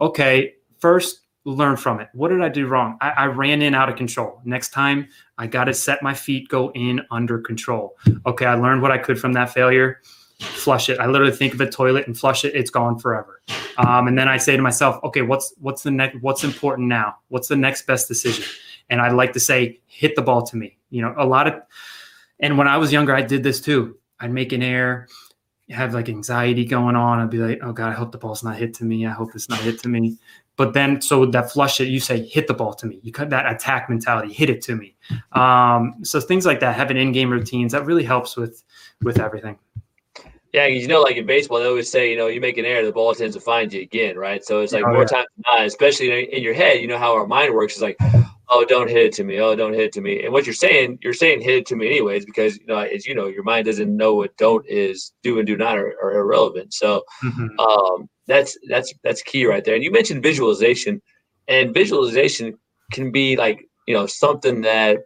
[0.00, 2.08] Okay, first learn from it.
[2.12, 2.96] What did I do wrong?
[3.00, 4.40] I, I ran in out of control.
[4.44, 7.96] Next time, I got to set my feet, go in under control.
[8.24, 10.00] Okay, I learned what I could from that failure.
[10.38, 11.00] Flush it.
[11.00, 12.54] I literally think of a toilet and flush it.
[12.54, 13.42] It's gone forever.
[13.78, 16.20] Um, and then I say to myself, okay, what's what's the next?
[16.20, 17.16] What's important now?
[17.28, 18.44] What's the next best decision?
[18.88, 20.76] And I'd like to say, hit the ball to me.
[20.90, 21.54] You know, a lot of,
[22.40, 23.98] and when I was younger, I did this too.
[24.20, 25.08] I'd make an error,
[25.70, 27.18] have like anxiety going on.
[27.18, 29.06] I'd be like, oh God, I hope the ball's not hit to me.
[29.06, 30.16] I hope it's not hit to me.
[30.56, 32.98] But then, so that flush it, you say, hit the ball to me.
[33.02, 34.96] You cut that attack mentality, hit it to me.
[35.32, 38.62] Um, so things like that, having in-game routines, that really helps with
[39.02, 39.58] with everything.
[40.54, 42.82] Yeah, you know, like in baseball, they always say, you know, you make an error,
[42.82, 44.42] the ball tends to find you again, right?
[44.42, 45.06] So it's like oh, more yeah.
[45.06, 47.74] times than not, especially in your head, you know how our mind works.
[47.74, 47.98] It's like,
[48.48, 49.40] oh, don't hit it to me.
[49.40, 50.22] Oh, don't hit it to me.
[50.22, 53.06] And what you're saying, you're saying hit it to me anyways, because you know, as
[53.06, 56.18] you know, your mind doesn't know what don't is, do and do not are, are
[56.18, 56.72] irrelevant.
[56.72, 57.58] So mm-hmm.
[57.58, 59.74] um, that's that's that's key right there.
[59.74, 61.00] And you mentioned visualization,
[61.48, 62.58] and visualization
[62.92, 64.98] can be like you know something that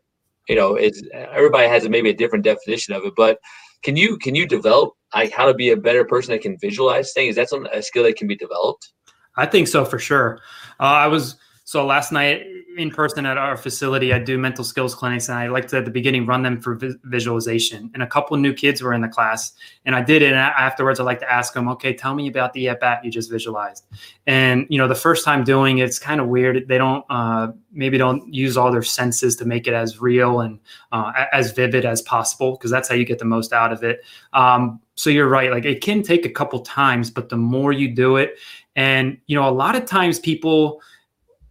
[0.48, 3.38] you know is everybody has maybe a different definition of it, but
[3.82, 7.12] can you can you develop like how to be a better person that can visualize
[7.12, 7.30] things?
[7.30, 8.92] Is that some a skill that can be developed?
[9.36, 10.40] I think so for sure.
[10.78, 12.42] Uh, I was so last night
[12.76, 15.84] in person at our facility, I do mental skills clinics, and I like to at
[15.84, 17.90] the beginning run them for vi- visualization.
[17.94, 19.52] And a couple new kids were in the class,
[19.84, 20.28] and I did it.
[20.28, 23.10] And afterwards, I like to ask them, "Okay, tell me about the at bat you
[23.10, 23.86] just visualized."
[24.26, 26.68] And you know, the first time doing it, it's kind of weird.
[26.68, 30.58] They don't uh, maybe don't use all their senses to make it as real and
[30.92, 34.00] uh, as vivid as possible because that's how you get the most out of it.
[34.32, 37.94] Um, so you're right; like it can take a couple times, but the more you
[37.94, 38.36] do it,
[38.76, 40.80] and you know, a lot of times people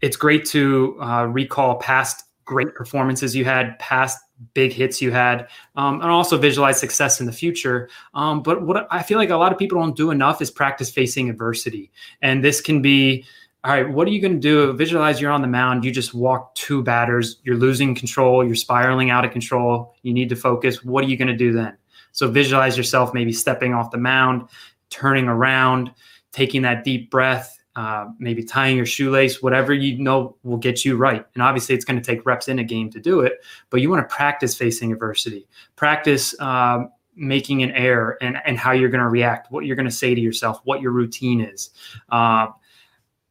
[0.02, 4.18] it's great to uh, recall past great performances you had, past
[4.54, 7.90] big hits you had, um, and also visualize success in the future.
[8.14, 10.90] Um, but what I feel like a lot of people don't do enough is practice
[10.90, 11.92] facing adversity.
[12.22, 13.26] And this can be
[13.66, 14.72] all right, what are you going to do?
[14.72, 15.84] Visualize you're on the mound.
[15.84, 17.42] You just walk two batters.
[17.44, 18.46] You're losing control.
[18.46, 19.96] You're spiraling out of control.
[20.02, 20.82] You need to focus.
[20.82, 21.78] What are you going to do then?
[22.14, 24.48] So visualize yourself maybe stepping off the mound,
[24.90, 25.92] turning around,
[26.32, 30.98] taking that deep breath, uh, maybe tying your shoelace, whatever you know will get you
[30.98, 31.26] right.
[31.34, 33.90] And obviously, it's going to take reps in a game to do it, but you
[33.90, 36.80] want to practice facing adversity, practice uh,
[37.16, 40.14] making an error and, and how you're going to react, what you're going to say
[40.14, 41.70] to yourself, what your routine is.
[42.10, 42.48] Uh,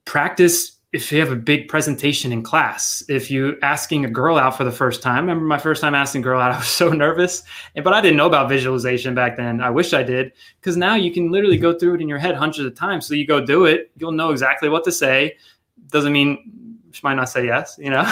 [0.06, 4.56] practice if you have a big presentation in class, if you asking a girl out
[4.56, 6.68] for the first time, I remember my first time asking a girl out, I was
[6.68, 7.42] so nervous,
[7.74, 9.60] but I didn't know about visualization back then.
[9.60, 12.34] I wish I did, because now you can literally go through it in your head
[12.34, 13.06] hundreds of times.
[13.06, 15.36] So you go do it, you'll know exactly what to say.
[15.88, 18.02] Doesn't mean she might not say yes, you know,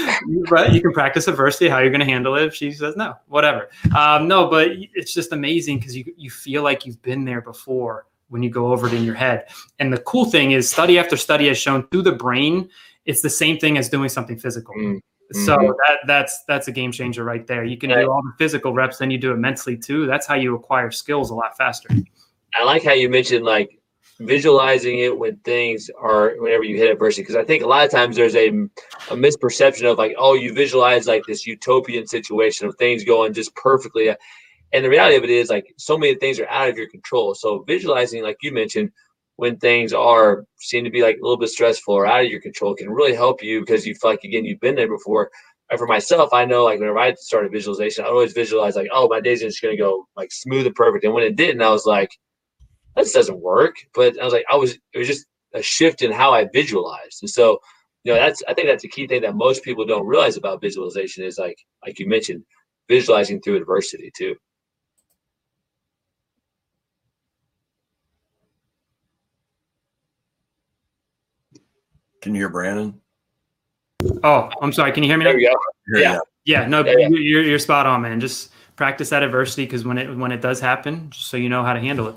[0.50, 3.14] but you can practice adversity, how you're going to handle it if she says no,
[3.28, 3.68] whatever.
[3.96, 8.06] Um, no, but it's just amazing because you, you feel like you've been there before
[8.28, 9.48] when you go over it in your head.
[9.78, 12.68] And the cool thing is, study after study has shown through the brain,
[13.04, 14.74] it's the same thing as doing something physical.
[14.74, 14.98] Mm-hmm.
[15.32, 17.64] So that that's that's a game changer right there.
[17.64, 20.06] You can do all the physical reps, then you do it mentally too.
[20.06, 21.88] That's how you acquire skills a lot faster.
[22.54, 23.76] I like how you mentioned like
[24.20, 27.90] visualizing it when things are whenever you hit adversity because i think a lot of
[27.90, 32.74] times there's a, a misperception of like oh you visualize like this utopian situation of
[32.76, 34.08] things going just perfectly
[34.76, 37.34] and the reality of it is like so many things are out of your control.
[37.34, 38.90] So visualizing, like you mentioned,
[39.36, 42.42] when things are seem to be like a little bit stressful or out of your
[42.42, 45.30] control can really help you because you feel like again you've been there before.
[45.70, 49.08] And for myself, I know like whenever I started visualization, I always visualize like, oh,
[49.08, 51.04] my day's just gonna go like smooth and perfect.
[51.04, 52.10] And when it didn't, I was like,
[52.96, 53.76] this doesn't work.
[53.94, 57.22] But I was like, I was it was just a shift in how I visualized.
[57.22, 57.60] And so,
[58.04, 60.60] you know, that's I think that's a key thing that most people don't realize about
[60.60, 62.44] visualization is like like you mentioned,
[62.88, 64.36] visualizing through adversity too.
[72.26, 73.00] Can you hear Brandon?
[74.24, 74.90] Oh, I'm sorry.
[74.90, 75.26] Can you hear me?
[75.26, 75.56] There we go.
[75.94, 76.18] Yeah.
[76.44, 76.66] Yeah.
[76.66, 77.08] No, yeah, yeah.
[77.08, 78.18] You're, you're spot on, man.
[78.18, 81.62] Just practice that adversity because when it when it does happen, just so you know
[81.62, 82.16] how to handle it.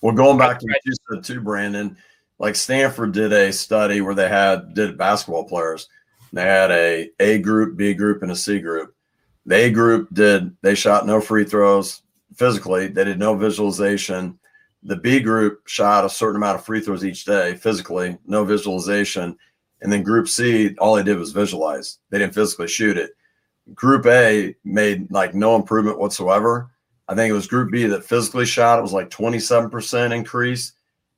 [0.00, 1.96] Well, going back to what you said too, Brandon,
[2.38, 5.88] like Stanford did a study where they had did basketball players.
[6.32, 8.94] They had a A group, B group, and a C group.
[9.44, 12.02] The A group did they shot no free throws
[12.36, 12.86] physically.
[12.86, 14.38] They did no visualization
[14.86, 19.36] the B group shot a certain amount of free throws each day physically, no visualization.
[19.82, 21.98] And then group C, all they did was visualize.
[22.10, 23.10] They didn't physically shoot it.
[23.74, 26.70] Group A made like no improvement whatsoever.
[27.08, 30.72] I think it was group B that physically shot, it was like 27% increase.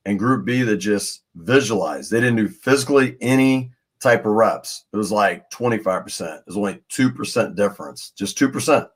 [0.07, 2.11] And group B that just visualized.
[2.11, 4.87] They didn't do physically any type of reps.
[4.95, 6.39] It was like 25%.
[6.39, 8.89] It was only 2% difference, just 2%.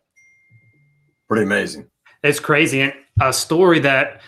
[1.29, 1.89] Pretty amazing.
[2.23, 2.81] It's crazy.
[2.81, 4.23] And a story that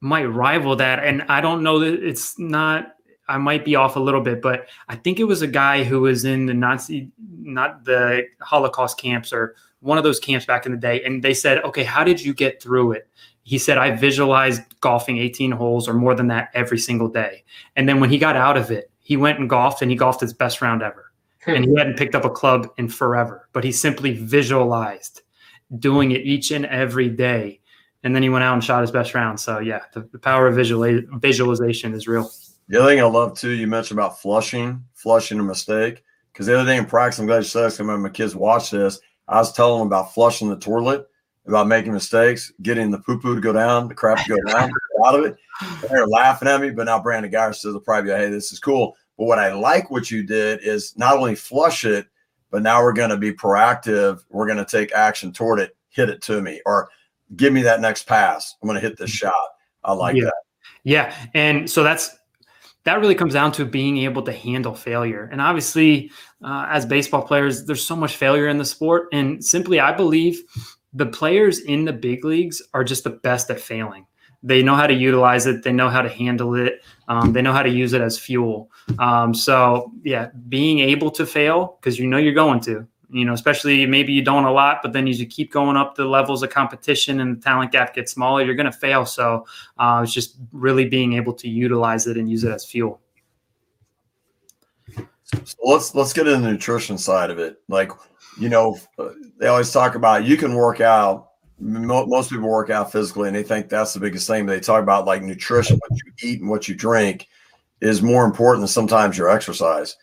[0.00, 1.04] might rival that.
[1.04, 2.92] And I don't know that it's not.
[3.28, 6.02] I might be off a little bit, but I think it was a guy who
[6.02, 10.72] was in the Nazi, not the Holocaust camps or one of those camps back in
[10.72, 11.02] the day.
[11.02, 13.08] And they said, okay, how did you get through it?
[13.42, 17.44] He said, I visualized golfing 18 holes or more than that every single day.
[17.74, 20.20] And then when he got out of it, he went and golfed and he golfed
[20.20, 21.12] his best round ever.
[21.44, 21.52] Hmm.
[21.52, 25.22] And he hadn't picked up a club in forever, but he simply visualized
[25.78, 27.60] doing it each and every day
[28.06, 29.38] and then he went out and shot his best round.
[29.40, 32.30] So yeah, the, the power of visual, visualization is real.
[32.68, 36.04] The other thing I love too, you mentioned about flushing, flushing a mistake.
[36.32, 37.80] Because the other day in practice, I'm glad you said this.
[37.80, 41.08] When my kids watch this, I was telling them about flushing the toilet,
[41.48, 44.70] about making mistakes, getting the poo poo to go down, the crap to go down,
[45.04, 45.36] out of it.
[45.90, 48.60] they're laughing at me, but now Brandon Guyer says they'll probably be, hey, this is
[48.60, 48.96] cool.
[49.18, 52.06] But what I like what you did is not only flush it,
[52.52, 54.22] but now we're going to be proactive.
[54.30, 55.76] We're going to take action toward it.
[55.88, 56.88] Hit it to me, or
[57.34, 58.54] give me that next pass.
[58.62, 59.34] I'm going to hit this shot.
[59.82, 60.24] I like yeah.
[60.24, 60.34] that.
[60.84, 61.28] Yeah.
[61.34, 62.16] And so that's,
[62.84, 65.28] that really comes down to being able to handle failure.
[65.32, 66.12] And obviously,
[66.44, 69.08] uh, as baseball players, there's so much failure in the sport.
[69.12, 70.40] And simply, I believe
[70.92, 74.06] the players in the big leagues are just the best at failing.
[74.44, 75.64] They know how to utilize it.
[75.64, 76.84] They know how to handle it.
[77.08, 78.70] Um, they know how to use it as fuel.
[79.00, 83.32] Um, so, yeah, being able to fail because you know you're going to, you know,
[83.32, 86.42] especially maybe you don't a lot, but then as you keep going up the levels
[86.42, 89.06] of competition and the talent gap gets smaller, you're going to fail.
[89.06, 89.46] So
[89.78, 93.00] uh, it's just really being able to utilize it and use it as fuel.
[95.44, 97.60] So let's let's get into the nutrition side of it.
[97.68, 97.90] Like,
[98.38, 98.78] you know,
[99.38, 101.30] they always talk about you can work out.
[101.58, 104.46] Most people work out physically, and they think that's the biggest thing.
[104.46, 107.28] They talk about like nutrition, what you eat and what you drink,
[107.80, 109.96] is more important than sometimes your exercise.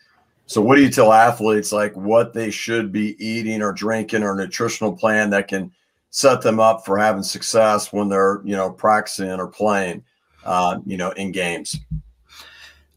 [0.46, 4.34] So, what do you tell athletes like what they should be eating or drinking or
[4.34, 5.72] nutritional plan that can
[6.10, 10.04] set them up for having success when they're you know practicing or playing,
[10.44, 11.76] uh, you know, in games?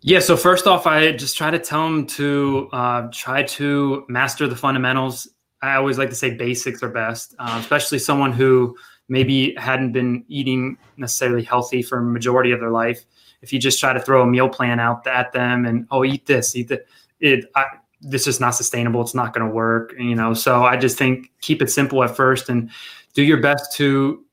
[0.02, 0.20] Yeah.
[0.20, 4.56] So first off, I just try to tell them to uh, try to master the
[4.56, 5.28] fundamentals.
[5.62, 8.76] I always like to say basics are best, uh, especially someone who
[9.10, 13.06] maybe hadn't been eating necessarily healthy for a majority of their life.
[13.42, 16.26] If you just try to throw a meal plan out at them and oh, eat
[16.26, 16.86] this, eat that
[17.20, 17.66] it I,
[18.02, 19.02] this is not sustainable.
[19.02, 19.94] It's not going to work.
[19.98, 22.70] You know, so I just think keep it simple at first and
[23.14, 24.24] do your best to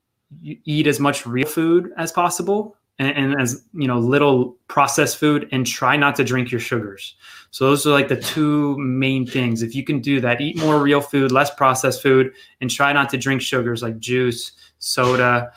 [0.43, 2.75] eat as much real food as possible.
[2.99, 7.15] and, and, as you know little processed food and try not to drink your sugars
[7.51, 10.81] so those are like the two main things if you can do that eat more
[10.81, 12.31] real food less processed food
[12.61, 15.51] and try not to drink sugars like juice soda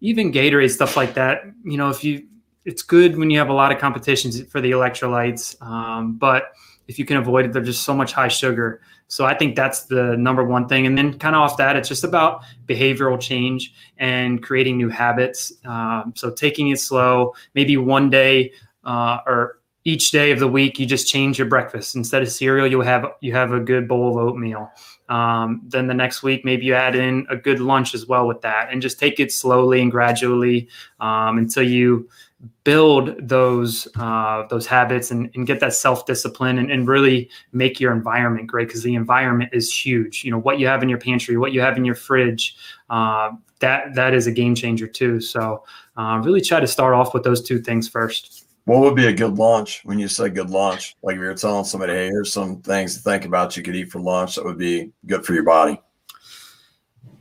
[0.00, 2.26] even gatorade stuff like that you know if you
[2.64, 6.52] it's good when you have a lot of competitions for the electrolytes um, but
[6.88, 9.84] if you can avoid it they're just so much high sugar so I think that's
[9.84, 10.86] the number one thing.
[10.86, 15.52] And then kind of off that, it's just about behavioral change and creating new habits.
[15.64, 18.52] Um, so taking it slow, maybe one day
[18.84, 21.94] uh, or each day of the week, you just change your breakfast.
[21.94, 24.70] Instead of cereal, you have you have a good bowl of oatmeal.
[25.10, 28.40] Um, then the next week, maybe you add in a good lunch as well with
[28.40, 30.68] that, and just take it slowly and gradually
[31.00, 32.08] um, until you
[32.64, 37.80] build those uh, those habits and, and get that self discipline and, and, really make
[37.80, 40.24] your environment great because the environment is huge.
[40.24, 42.56] You know what you have in your pantry, what you have in your fridge,
[42.90, 43.30] uh,
[43.60, 45.20] that that is a game changer too.
[45.20, 45.64] So
[45.96, 48.46] uh, really try to start off with those two things first.
[48.66, 50.96] What would be a good launch when you say good launch?
[51.02, 53.90] Like if you're telling somebody, hey, here's some things to think about you could eat
[53.90, 55.80] for lunch that would be good for your body.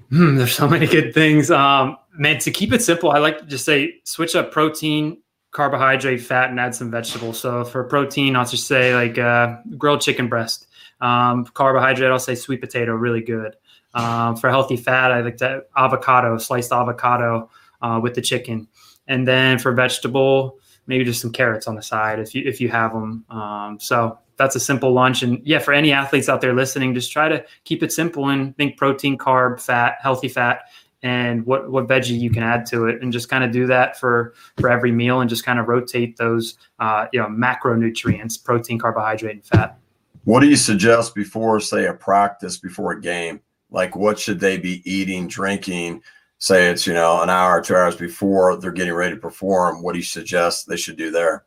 [0.10, 1.52] Hmm, there's so many good things.
[1.52, 6.22] Um, man, to keep it simple, I like to just say switch up protein, carbohydrate,
[6.22, 7.40] fat, and add some vegetables.
[7.40, 10.68] So for protein, I'll just say like uh, grilled chicken breast.
[11.02, 13.56] Um, carbohydrate, I'll say sweet potato, really good.
[13.94, 17.50] Um, for healthy fat, I like to avocado, sliced avocado
[17.82, 18.68] uh, with the chicken.
[19.08, 22.70] And then for vegetable, maybe just some carrots on the side if you if you
[22.70, 23.26] have them.
[23.30, 25.22] Um, so that's a simple lunch.
[25.22, 28.56] And yeah, for any athletes out there listening, just try to keep it simple and
[28.58, 30.62] think protein, carb, fat, healthy fat,
[31.04, 34.00] and what what veggie you can add to it, and just kind of do that
[34.00, 38.80] for for every meal, and just kind of rotate those uh, you know macronutrients, protein,
[38.80, 39.78] carbohydrate, and fat.
[40.24, 43.42] What do you suggest before, say, a practice before a game?
[43.70, 46.02] Like, what should they be eating, drinking?
[46.38, 49.82] Say it's you know an hour, two hours before they're getting ready to perform.
[49.82, 51.46] What do you suggest they should do there?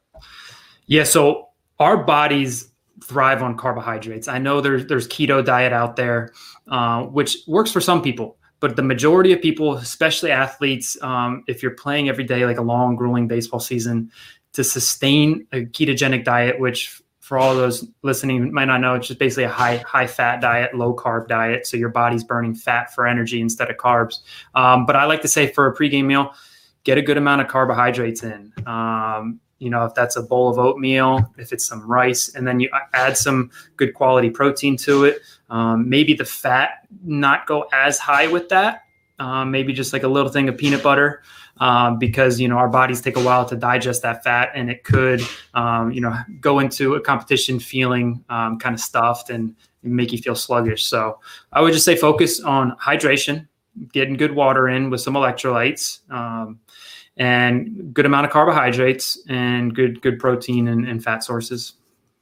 [0.87, 1.49] Yeah, so
[1.79, 2.71] our bodies
[3.03, 4.29] thrive on carbohydrates.
[4.29, 6.33] I know there's there's keto diet out there,
[6.69, 11.63] uh, which works for some people but the majority of people, especially athletes, um, if
[11.63, 14.11] you're playing every day, like a long, grueling baseball season,
[14.55, 19.19] to sustain a ketogenic diet, which for all those listening might not know, it's just
[19.19, 21.67] basically a high high fat diet, low carb diet.
[21.67, 24.21] So your body's burning fat for energy instead of carbs.
[24.55, 26.33] Um, but I like to say for a pregame meal,
[26.85, 28.53] get a good amount of carbohydrates in.
[28.65, 32.61] Um, you know, if that's a bowl of oatmeal, if it's some rice, and then
[32.61, 35.21] you add some good quality protein to it.
[35.49, 38.83] Um, maybe the fat not go as high with that.
[39.19, 41.23] Um, maybe just like a little thing of peanut butter,
[41.59, 44.85] um, because you know our bodies take a while to digest that fat, and it
[44.85, 45.23] could,
[45.55, 50.19] um, you know, go into a competition feeling um, kind of stuffed and make you
[50.19, 50.85] feel sluggish.
[50.85, 51.19] So
[51.51, 53.49] I would just say focus on hydration,
[53.93, 56.61] getting good water in with some electrolytes um,
[57.17, 61.75] and good amount of carbohydrates and good good protein and, and fat sources.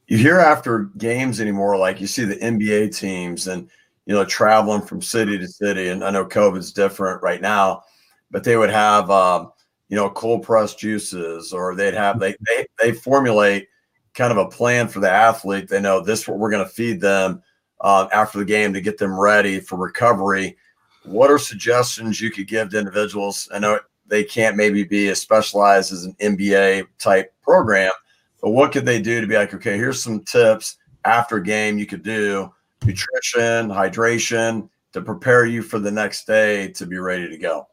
[0.06, 3.68] You hear after games anymore, like you see the NBA teams and
[4.06, 7.82] you know traveling from city to city, and I know COVID's different right now,
[8.30, 9.52] but they would have um,
[9.88, 13.68] you know cold pressed juices, or they'd have they they they formulate
[14.14, 15.68] kind of a plan for the athlete.
[15.68, 17.42] They know this what we're going to feed them
[17.80, 20.56] uh, after the game to get them ready for recovery.
[21.04, 23.48] What are suggestions you could give to individuals?
[23.52, 27.92] I know they can't maybe be as specialized as an NBA type program.
[28.40, 31.86] But what could they do to be like, okay, here's some tips after game you
[31.86, 32.52] could do
[32.84, 37.66] nutrition, hydration to prepare you for the next day to be ready to go?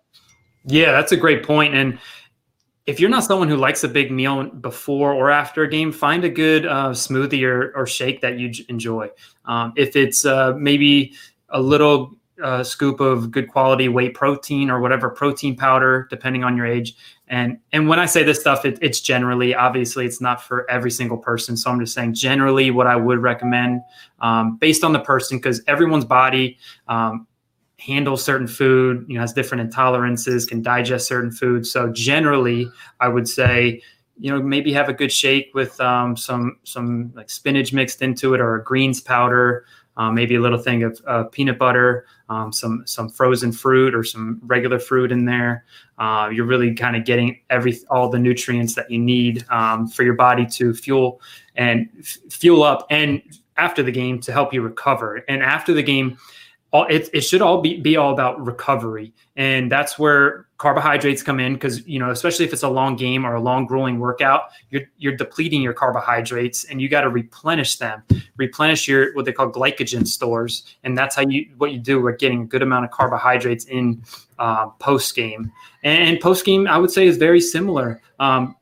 [0.66, 1.76] Yeah, that's a great point.
[1.76, 2.00] And
[2.86, 6.24] if you're not someone who likes a big meal before or after a game, find
[6.24, 9.10] a good uh, smoothie or, or, shake that you enjoy.
[9.46, 11.14] Um, if it's uh, maybe
[11.50, 16.58] a little a scoop of good quality whey protein or whatever protein powder, depending on
[16.58, 16.96] your age.
[17.28, 20.92] And and when I say this stuff, it, it's generally obviously it's not for every
[20.92, 21.56] single person.
[21.56, 23.82] So I'm just saying generally what I would recommend
[24.20, 27.28] um, based on the person because everyone's body um,
[27.78, 31.72] handles certain food, you know, has different intolerances, can digest certain foods.
[31.72, 32.70] So generally,
[33.00, 33.82] I would say
[34.22, 38.34] you know maybe have a good shake with um, some some like spinach mixed into
[38.34, 39.66] it or a greens powder
[39.98, 44.04] uh, maybe a little thing of uh, peanut butter, um, some some frozen fruit or
[44.04, 45.66] some regular fruit in there.
[45.98, 50.04] Uh, you're really kind of getting every all the nutrients that you need um, for
[50.04, 51.22] your body to fuel
[51.56, 53.22] and f- fuel up, and
[53.58, 55.24] after the game to help you recover.
[55.28, 56.18] And after the game,
[56.72, 61.40] all it, it should all be, be all about recovery and that's where carbohydrates come
[61.40, 64.52] in because you know especially if it's a long game or a long grueling workout
[64.70, 68.04] you're you're depleting your carbohydrates and you got to replenish them.
[68.38, 72.16] Replenish your what they call glycogen stores and that's how you what you do we're
[72.16, 74.04] getting a good amount of carbohydrates in
[74.38, 75.52] uh, post game
[75.84, 78.00] and, and post game i would say is very similar.
[78.20, 78.56] Um,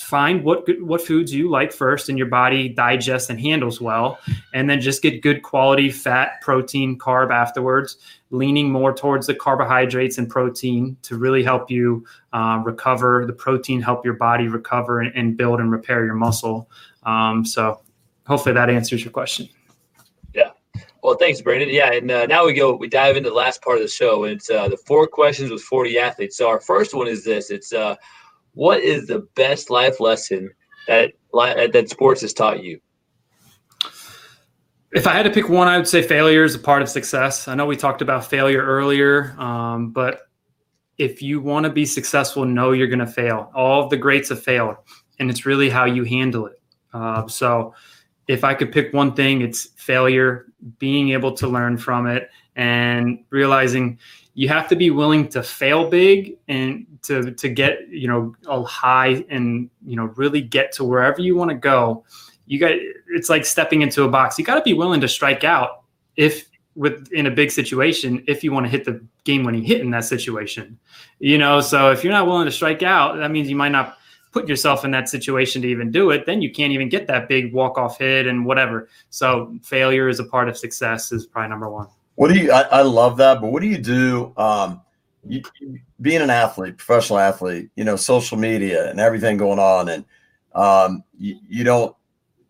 [0.00, 4.18] find what good what foods you like first and your body digests and handles well
[4.54, 7.98] and then just get good quality fat protein carb afterwards
[8.30, 13.24] leaning more towards the carbohydrates and protein to really help you uh, recover.
[13.26, 16.70] The protein help your body recover and, and build and repair your muscle.
[17.04, 17.80] Um, so
[18.26, 19.48] hopefully that answers your question.
[20.34, 20.50] Yeah.
[21.02, 21.70] Well thanks brandon.
[21.70, 24.24] Yeah and uh, now we go we dive into the last part of the show.
[24.24, 26.36] It's uh, the four questions with 4D athletes.
[26.36, 27.50] So our first one is this.
[27.50, 27.96] It's uh
[28.52, 30.50] what is the best life lesson
[30.86, 32.80] that that sports has taught you?
[34.92, 37.46] If I had to pick one, I would say failure is a part of success.
[37.46, 40.22] I know we talked about failure earlier, um, but
[40.96, 43.50] if you want to be successful, know you're going to fail.
[43.54, 44.76] All of the greats have failed,
[45.18, 46.60] and it's really how you handle it.
[46.94, 47.74] Uh, so,
[48.28, 50.46] if I could pick one thing, it's failure,
[50.78, 53.98] being able to learn from it, and realizing
[54.34, 58.62] you have to be willing to fail big and to to get you know a
[58.62, 62.04] high and you know really get to wherever you want to go
[62.48, 62.72] you got
[63.08, 65.82] it's like stepping into a box you got to be willing to strike out
[66.16, 69.80] if with in a big situation if you want to hit the game winning hit
[69.80, 70.78] in that situation
[71.18, 73.96] you know so if you're not willing to strike out that means you might not
[74.30, 77.28] put yourself in that situation to even do it then you can't even get that
[77.28, 81.48] big walk off hit and whatever so failure is a part of success is probably
[81.48, 81.86] number one
[82.18, 82.50] what do you?
[82.50, 84.32] I, I love that, but what do you do?
[84.36, 84.80] Um,
[85.24, 85.40] you,
[86.00, 90.04] being an athlete, professional athlete, you know, social media and everything going on, and
[90.52, 91.94] um, you, you don't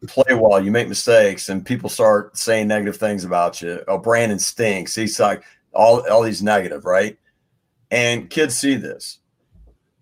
[0.07, 3.83] play well, you make mistakes, and people start saying negative things about you.
[3.89, 4.95] Oh, Brandon stinks.
[4.95, 5.43] He's like
[5.75, 7.19] all all these negative, right?
[7.91, 9.19] And kids see this.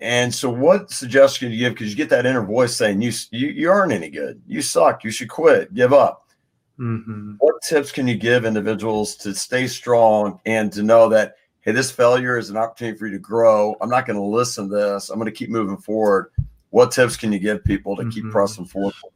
[0.01, 1.75] And so, what suggestion do you give?
[1.75, 4.43] Because you get that inner voice saying you, you you aren't any good.
[4.47, 5.05] You suck.
[5.05, 5.73] You should quit.
[5.73, 6.29] Give up.
[6.79, 7.35] Mm-hmm.
[7.39, 11.91] What tips can you give individuals to stay strong and to know that, hey, this
[11.91, 13.77] failure is an opportunity for you to grow?
[13.81, 15.09] I'm not going to listen to this.
[15.09, 16.33] I'm going to keep moving forward.
[16.71, 18.11] What tips can you give people to mm-hmm.
[18.11, 19.16] keep pressing forward for their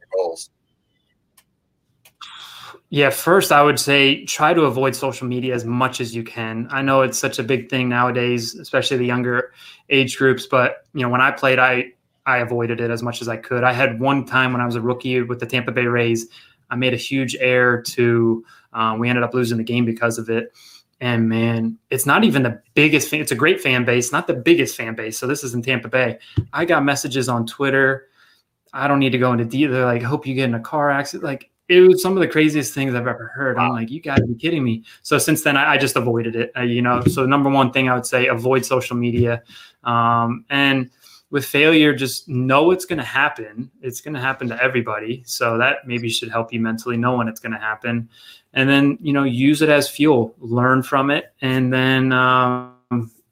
[2.93, 6.67] Yeah, first, I would say try to avoid social media as much as you can.
[6.69, 9.53] I know it's such a big thing nowadays, especially the younger
[9.89, 10.45] age groups.
[10.45, 11.93] But you know, when I played, I
[12.25, 13.63] I avoided it as much as I could.
[13.63, 16.27] I had one time when I was a rookie with the Tampa Bay Rays.
[16.69, 18.43] I made a huge error to.
[18.73, 20.53] Um, we ended up losing the game because of it.
[20.99, 23.21] And man, it's not even the biggest fan.
[23.21, 25.17] It's a great fan base, not the biggest fan base.
[25.17, 26.19] So this is in Tampa Bay.
[26.51, 28.07] I got messages on Twitter.
[28.73, 29.71] I don't need to go into detail.
[29.71, 31.23] They're like, hope you get in a car accident.
[31.23, 33.57] Like it was some of the craziest things I've ever heard.
[33.57, 34.83] I'm like, you gotta be kidding me.
[35.03, 36.51] So since then, I, I just avoided it.
[36.57, 39.43] Uh, you know, so number one thing I would say, avoid social media.
[39.83, 40.89] Um, and
[41.31, 43.71] with failure, just know it's going to happen.
[43.81, 45.23] It's going to happen to everybody.
[45.25, 48.09] So that maybe should help you mentally know when it's going to happen.
[48.53, 52.75] And then, you know, use it as fuel, learn from it, and then, um,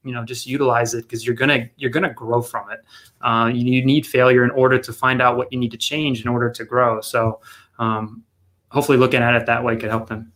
[0.05, 2.79] you know, just utilize it because you're going to, you're going to grow from it.
[3.19, 6.21] Uh, you, you, need failure in order to find out what you need to change
[6.21, 7.01] in order to grow.
[7.01, 7.41] So
[7.79, 8.23] um,
[8.69, 10.31] hopefully looking at it that way could help them.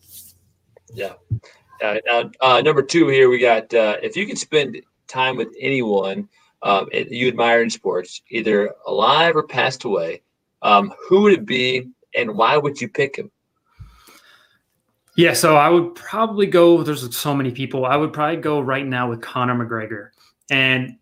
[0.93, 1.13] Yeah.
[1.81, 6.29] Uh, uh, number two here, we got, uh, if you could spend time with anyone,
[6.61, 10.21] um, you admire in sports, either alive or passed away,
[10.61, 13.29] um, who would it be and why would you pick him?
[15.15, 16.81] Yeah, so I would probably go.
[16.81, 17.85] There's so many people.
[17.85, 20.09] I would probably go right now with Conor McGregor,
[20.49, 20.97] and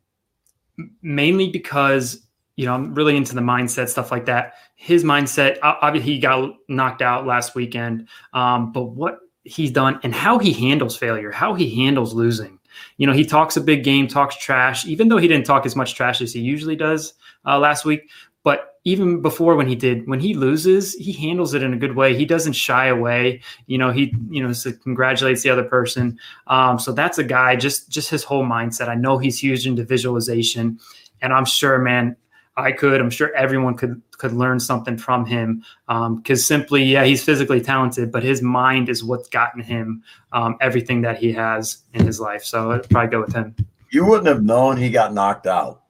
[1.02, 2.26] mainly because
[2.62, 4.53] you know I'm really into the mindset stuff like that.
[4.76, 10.14] His mindset, obviously, he got knocked out last weekend, um, but what he's done and
[10.14, 12.59] how he handles failure, how he handles losing,
[12.97, 15.76] you know, he talks a big game, talks trash, even though he didn't talk as
[15.76, 17.14] much trash as he usually does
[17.45, 18.09] uh, last week.
[18.43, 21.95] But even before when he did, when he loses, he handles it in a good
[21.95, 22.16] way.
[22.16, 23.41] He doesn't shy away.
[23.68, 24.53] You know, he you know
[24.84, 26.18] congratulates the other person.
[26.47, 27.55] Um, so that's a guy.
[27.55, 28.88] Just just his whole mindset.
[28.88, 30.80] I know he's huge into visualization,
[31.22, 32.16] and I'm sure, man,
[32.62, 33.01] I could.
[33.01, 35.64] I'm sure everyone could could learn something from him.
[35.88, 40.57] Because um, simply, yeah, he's physically talented, but his mind is what's gotten him um,
[40.62, 42.43] everything that he has in his life.
[42.43, 43.55] So I'd probably go with him.
[43.89, 45.82] You wouldn't have known he got knocked out.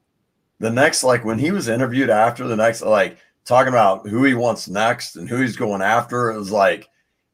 [0.60, 4.34] The next, like when he was interviewed after the next, like talking about who he
[4.34, 6.88] wants next and who he's going after, it was like,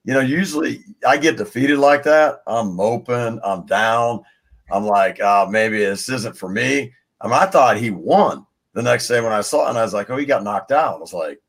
[0.04, 2.42] you know, usually I get defeated like that.
[2.48, 4.24] I'm moping, I'm down.
[4.72, 6.94] I'm like, oh, maybe this isn't for me.
[7.22, 8.47] I mean, I thought he won
[8.78, 10.72] the next day when I saw it, and I was like, oh, he got knocked
[10.72, 10.98] out.
[10.98, 11.42] I was like,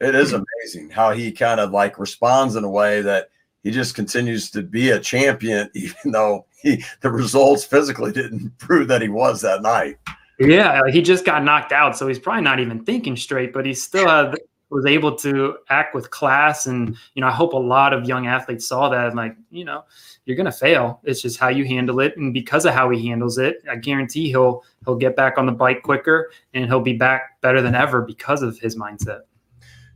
[0.00, 0.40] it is hmm.
[0.62, 3.28] amazing how he kind of like responds in a way that
[3.62, 8.88] he just continues to be a champion, even though he, the results physically didn't prove
[8.88, 9.98] that he was that night.
[10.40, 13.74] Yeah, he just got knocked out, so he's probably not even thinking straight, but he
[13.74, 14.34] still had,
[14.74, 16.66] was able to act with class.
[16.66, 19.06] And you know, I hope a lot of young athletes saw that.
[19.06, 19.84] And like, you know,
[20.26, 21.00] you're gonna fail.
[21.04, 24.28] It's just how you handle it, and because of how he handles it, I guarantee
[24.28, 28.02] he'll he'll get back on the bike quicker, and he'll be back better than ever
[28.02, 29.20] because of his mindset.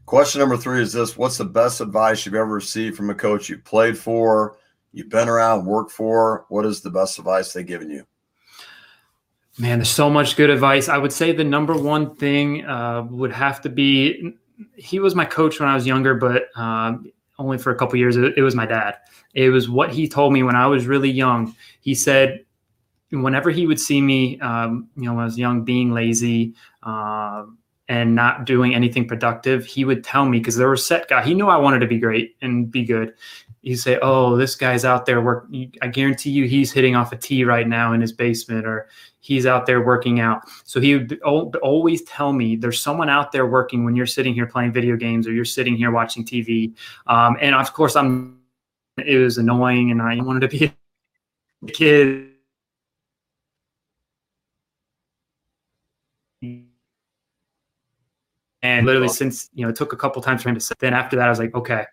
[0.06, 3.48] Question number three is this What's the best advice you've ever received from a coach
[3.48, 4.56] you played for,
[4.92, 6.46] you've been around, worked for?
[6.48, 8.06] What is the best advice they've given you?
[9.58, 10.88] Man, there's so much good advice.
[10.88, 14.34] I would say the number one thing uh, would have to be
[14.76, 18.16] he was my coach when I was younger, but um, only for a couple years.
[18.16, 18.96] It, it was my dad.
[19.34, 21.54] It was what he told me when I was really young.
[21.80, 22.44] He said,
[23.10, 27.44] whenever he would see me, um, you know, when I was young, being lazy, uh,
[27.88, 31.22] and not doing anything productive, he would tell me because there was set guy.
[31.22, 33.14] He knew I wanted to be great and be good.
[33.62, 35.48] He'd say, "Oh, this guy's out there work.
[35.82, 38.88] I guarantee you, he's hitting off a tee right now in his basement, or
[39.20, 43.46] he's out there working out." So he would always tell me, "There's someone out there
[43.46, 46.74] working when you're sitting here playing video games or you're sitting here watching TV."
[47.06, 48.38] Um, and of course, I'm.
[48.98, 50.72] It was annoying, and I wanted to be
[51.62, 52.28] a kid
[58.62, 60.60] And literally, since you know, it took a couple times for him to.
[60.60, 60.78] Sit.
[60.78, 61.84] Then after that, I was like, okay.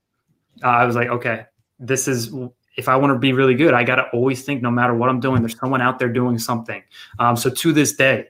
[0.63, 1.45] Uh, I was like, okay,
[1.80, 2.34] this is
[2.78, 5.09] if I want to be really good, I got to always think, no matter what
[5.09, 6.84] I'm doing, there's someone out there doing something.
[7.19, 8.28] Um, so to this day,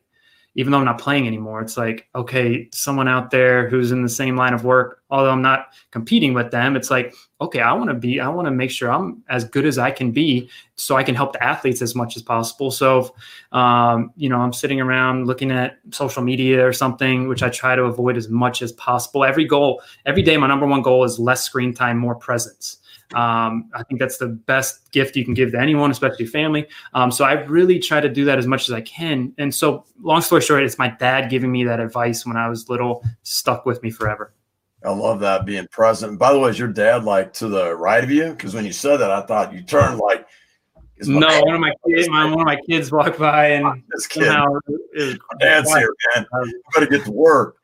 [0.57, 4.09] even though I'm not playing anymore, it's like, okay, someone out there who's in the
[4.09, 7.89] same line of work, although I'm not competing with them, it's like, okay, I want
[7.89, 10.95] to be, I want to make sure I'm as good as I can be so
[10.95, 12.71] I can help the athletes as much as possible.
[12.71, 13.13] So,
[13.51, 17.75] um, you know, I'm sitting around looking at social media or something, which I try
[17.75, 19.25] to avoid as much as possible.
[19.25, 22.77] Every goal, every day, my number one goal is less screen time, more presence.
[23.13, 26.67] Um, I think that's the best gift you can give to anyone, especially your family.
[26.93, 29.33] Um, so I really try to do that as much as I can.
[29.37, 32.69] And so, long story short, it's my dad giving me that advice when I was
[32.69, 34.33] little, stuck with me forever.
[34.83, 36.19] I love that being present.
[36.19, 38.31] By the way, is your dad like to the right of you?
[38.31, 40.27] Because when you said that, I thought you turned like.
[41.01, 44.45] No, one of my kids, my, one of my kids walked by and somehow
[45.39, 46.25] dad's here, man.
[46.31, 47.57] You better get to work.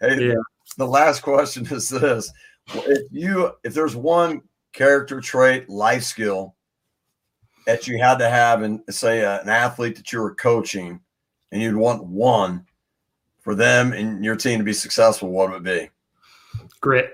[0.00, 0.34] Hey, yeah.
[0.76, 2.30] the last question is this:
[2.68, 4.42] If you, if there's one
[4.76, 6.54] character trait, life skill
[7.66, 11.00] that you had to have in, say, uh, an athlete that you were coaching,
[11.50, 12.64] and you'd want one
[13.40, 15.90] for them and your team to be successful, what would it
[16.58, 16.66] be?
[16.80, 17.12] Grit.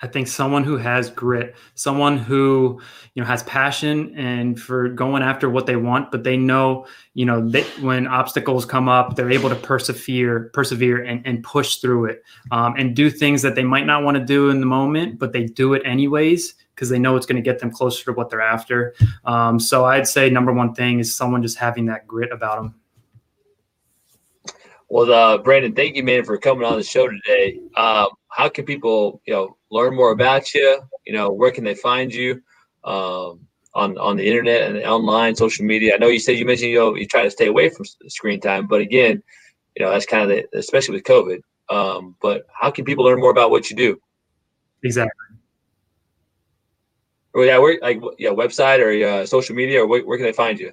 [0.00, 2.80] I think someone who has grit, someone who
[3.14, 7.26] you know has passion and for going after what they want, but they know you
[7.26, 12.04] know they, when obstacles come up, they're able to persevere, persevere, and, and push through
[12.04, 12.22] it,
[12.52, 15.32] um, and do things that they might not want to do in the moment, but
[15.32, 18.30] they do it anyways because they know it's going to get them closer to what
[18.30, 18.94] they're after.
[19.24, 22.74] Um, so I'd say number one thing is someone just having that grit about them.
[24.88, 27.58] Well, uh, Brandon, thank you, man, for coming on the show today.
[27.76, 30.80] Um, how can people, you know, learn more about you?
[31.04, 32.40] You know, where can they find you
[32.84, 33.40] um,
[33.74, 35.94] on on the internet and online, social media?
[35.94, 38.40] I know you said you mentioned you know you try to stay away from screen
[38.40, 39.20] time, but again,
[39.76, 41.40] you know that's kind of the, especially with COVID.
[41.68, 44.00] Um, but how can people learn more about what you do?
[44.84, 45.27] Exactly.
[47.38, 50.32] Or yeah, where like yeah, website or uh, social media, or where, where can they
[50.32, 50.72] find you?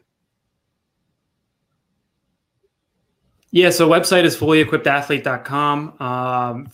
[3.52, 6.02] Yeah, so website is fullyequippedathlete.com.
[6.02, 6.70] Um,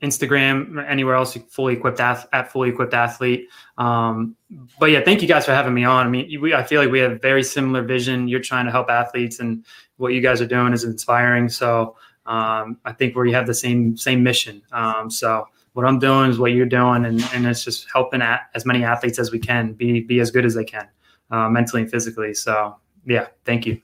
[0.00, 3.48] Instagram, or anywhere else, fully equipped ath- at fully equipped athlete.
[3.78, 4.36] Um,
[4.78, 6.06] but yeah, thank you guys for having me on.
[6.06, 8.28] I mean, we, I feel like we have very similar vision.
[8.28, 9.64] You're trying to help athletes, and
[9.96, 11.48] what you guys are doing is inspiring.
[11.48, 14.62] So um, I think we have the same same mission.
[14.70, 18.50] Um, so what I'm doing is what you're doing, and, and it's just helping at
[18.54, 20.88] as many athletes as we can be be as good as they can,
[21.30, 22.34] uh, mentally and physically.
[22.34, 23.80] So yeah, thank you.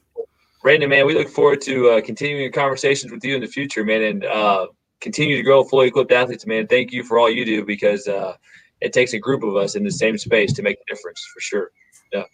[0.63, 4.03] Brandon, man, we look forward to uh, continuing conversations with you in the future, man,
[4.03, 4.67] and uh,
[5.01, 6.67] continue to grow fully equipped athletes, man.
[6.67, 8.35] Thank you for all you do because uh,
[8.81, 11.41] it takes a group of us in the same space to make a difference for
[11.41, 11.71] sure.
[12.13, 12.25] Yeah.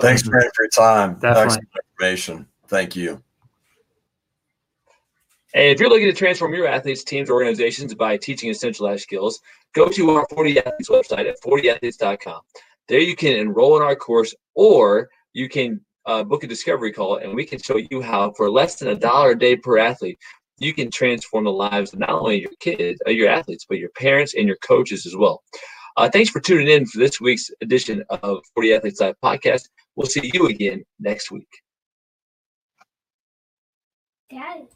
[0.00, 1.18] Thanks, Brandon, for your time.
[1.18, 1.58] Definitely.
[1.98, 2.46] information.
[2.66, 3.22] Thank you.
[5.54, 9.40] And if you're looking to transform your athletes, teams, organizations by teaching essential life skills,
[9.74, 12.40] go to our 4D Athletes website at 4dathletes.com.
[12.88, 17.16] There you can enroll in our course or you can uh, book a discovery call
[17.16, 20.18] and we can show you how, for less than a dollar a day per athlete,
[20.58, 23.90] you can transform the lives of not only your kids, uh, your athletes, but your
[23.90, 25.42] parents and your coaches as well.
[25.96, 29.68] Uh, thanks for tuning in for this week's edition of 4D Athletes Live podcast.
[29.96, 31.48] We'll see you again next week.
[34.30, 34.66] Dad.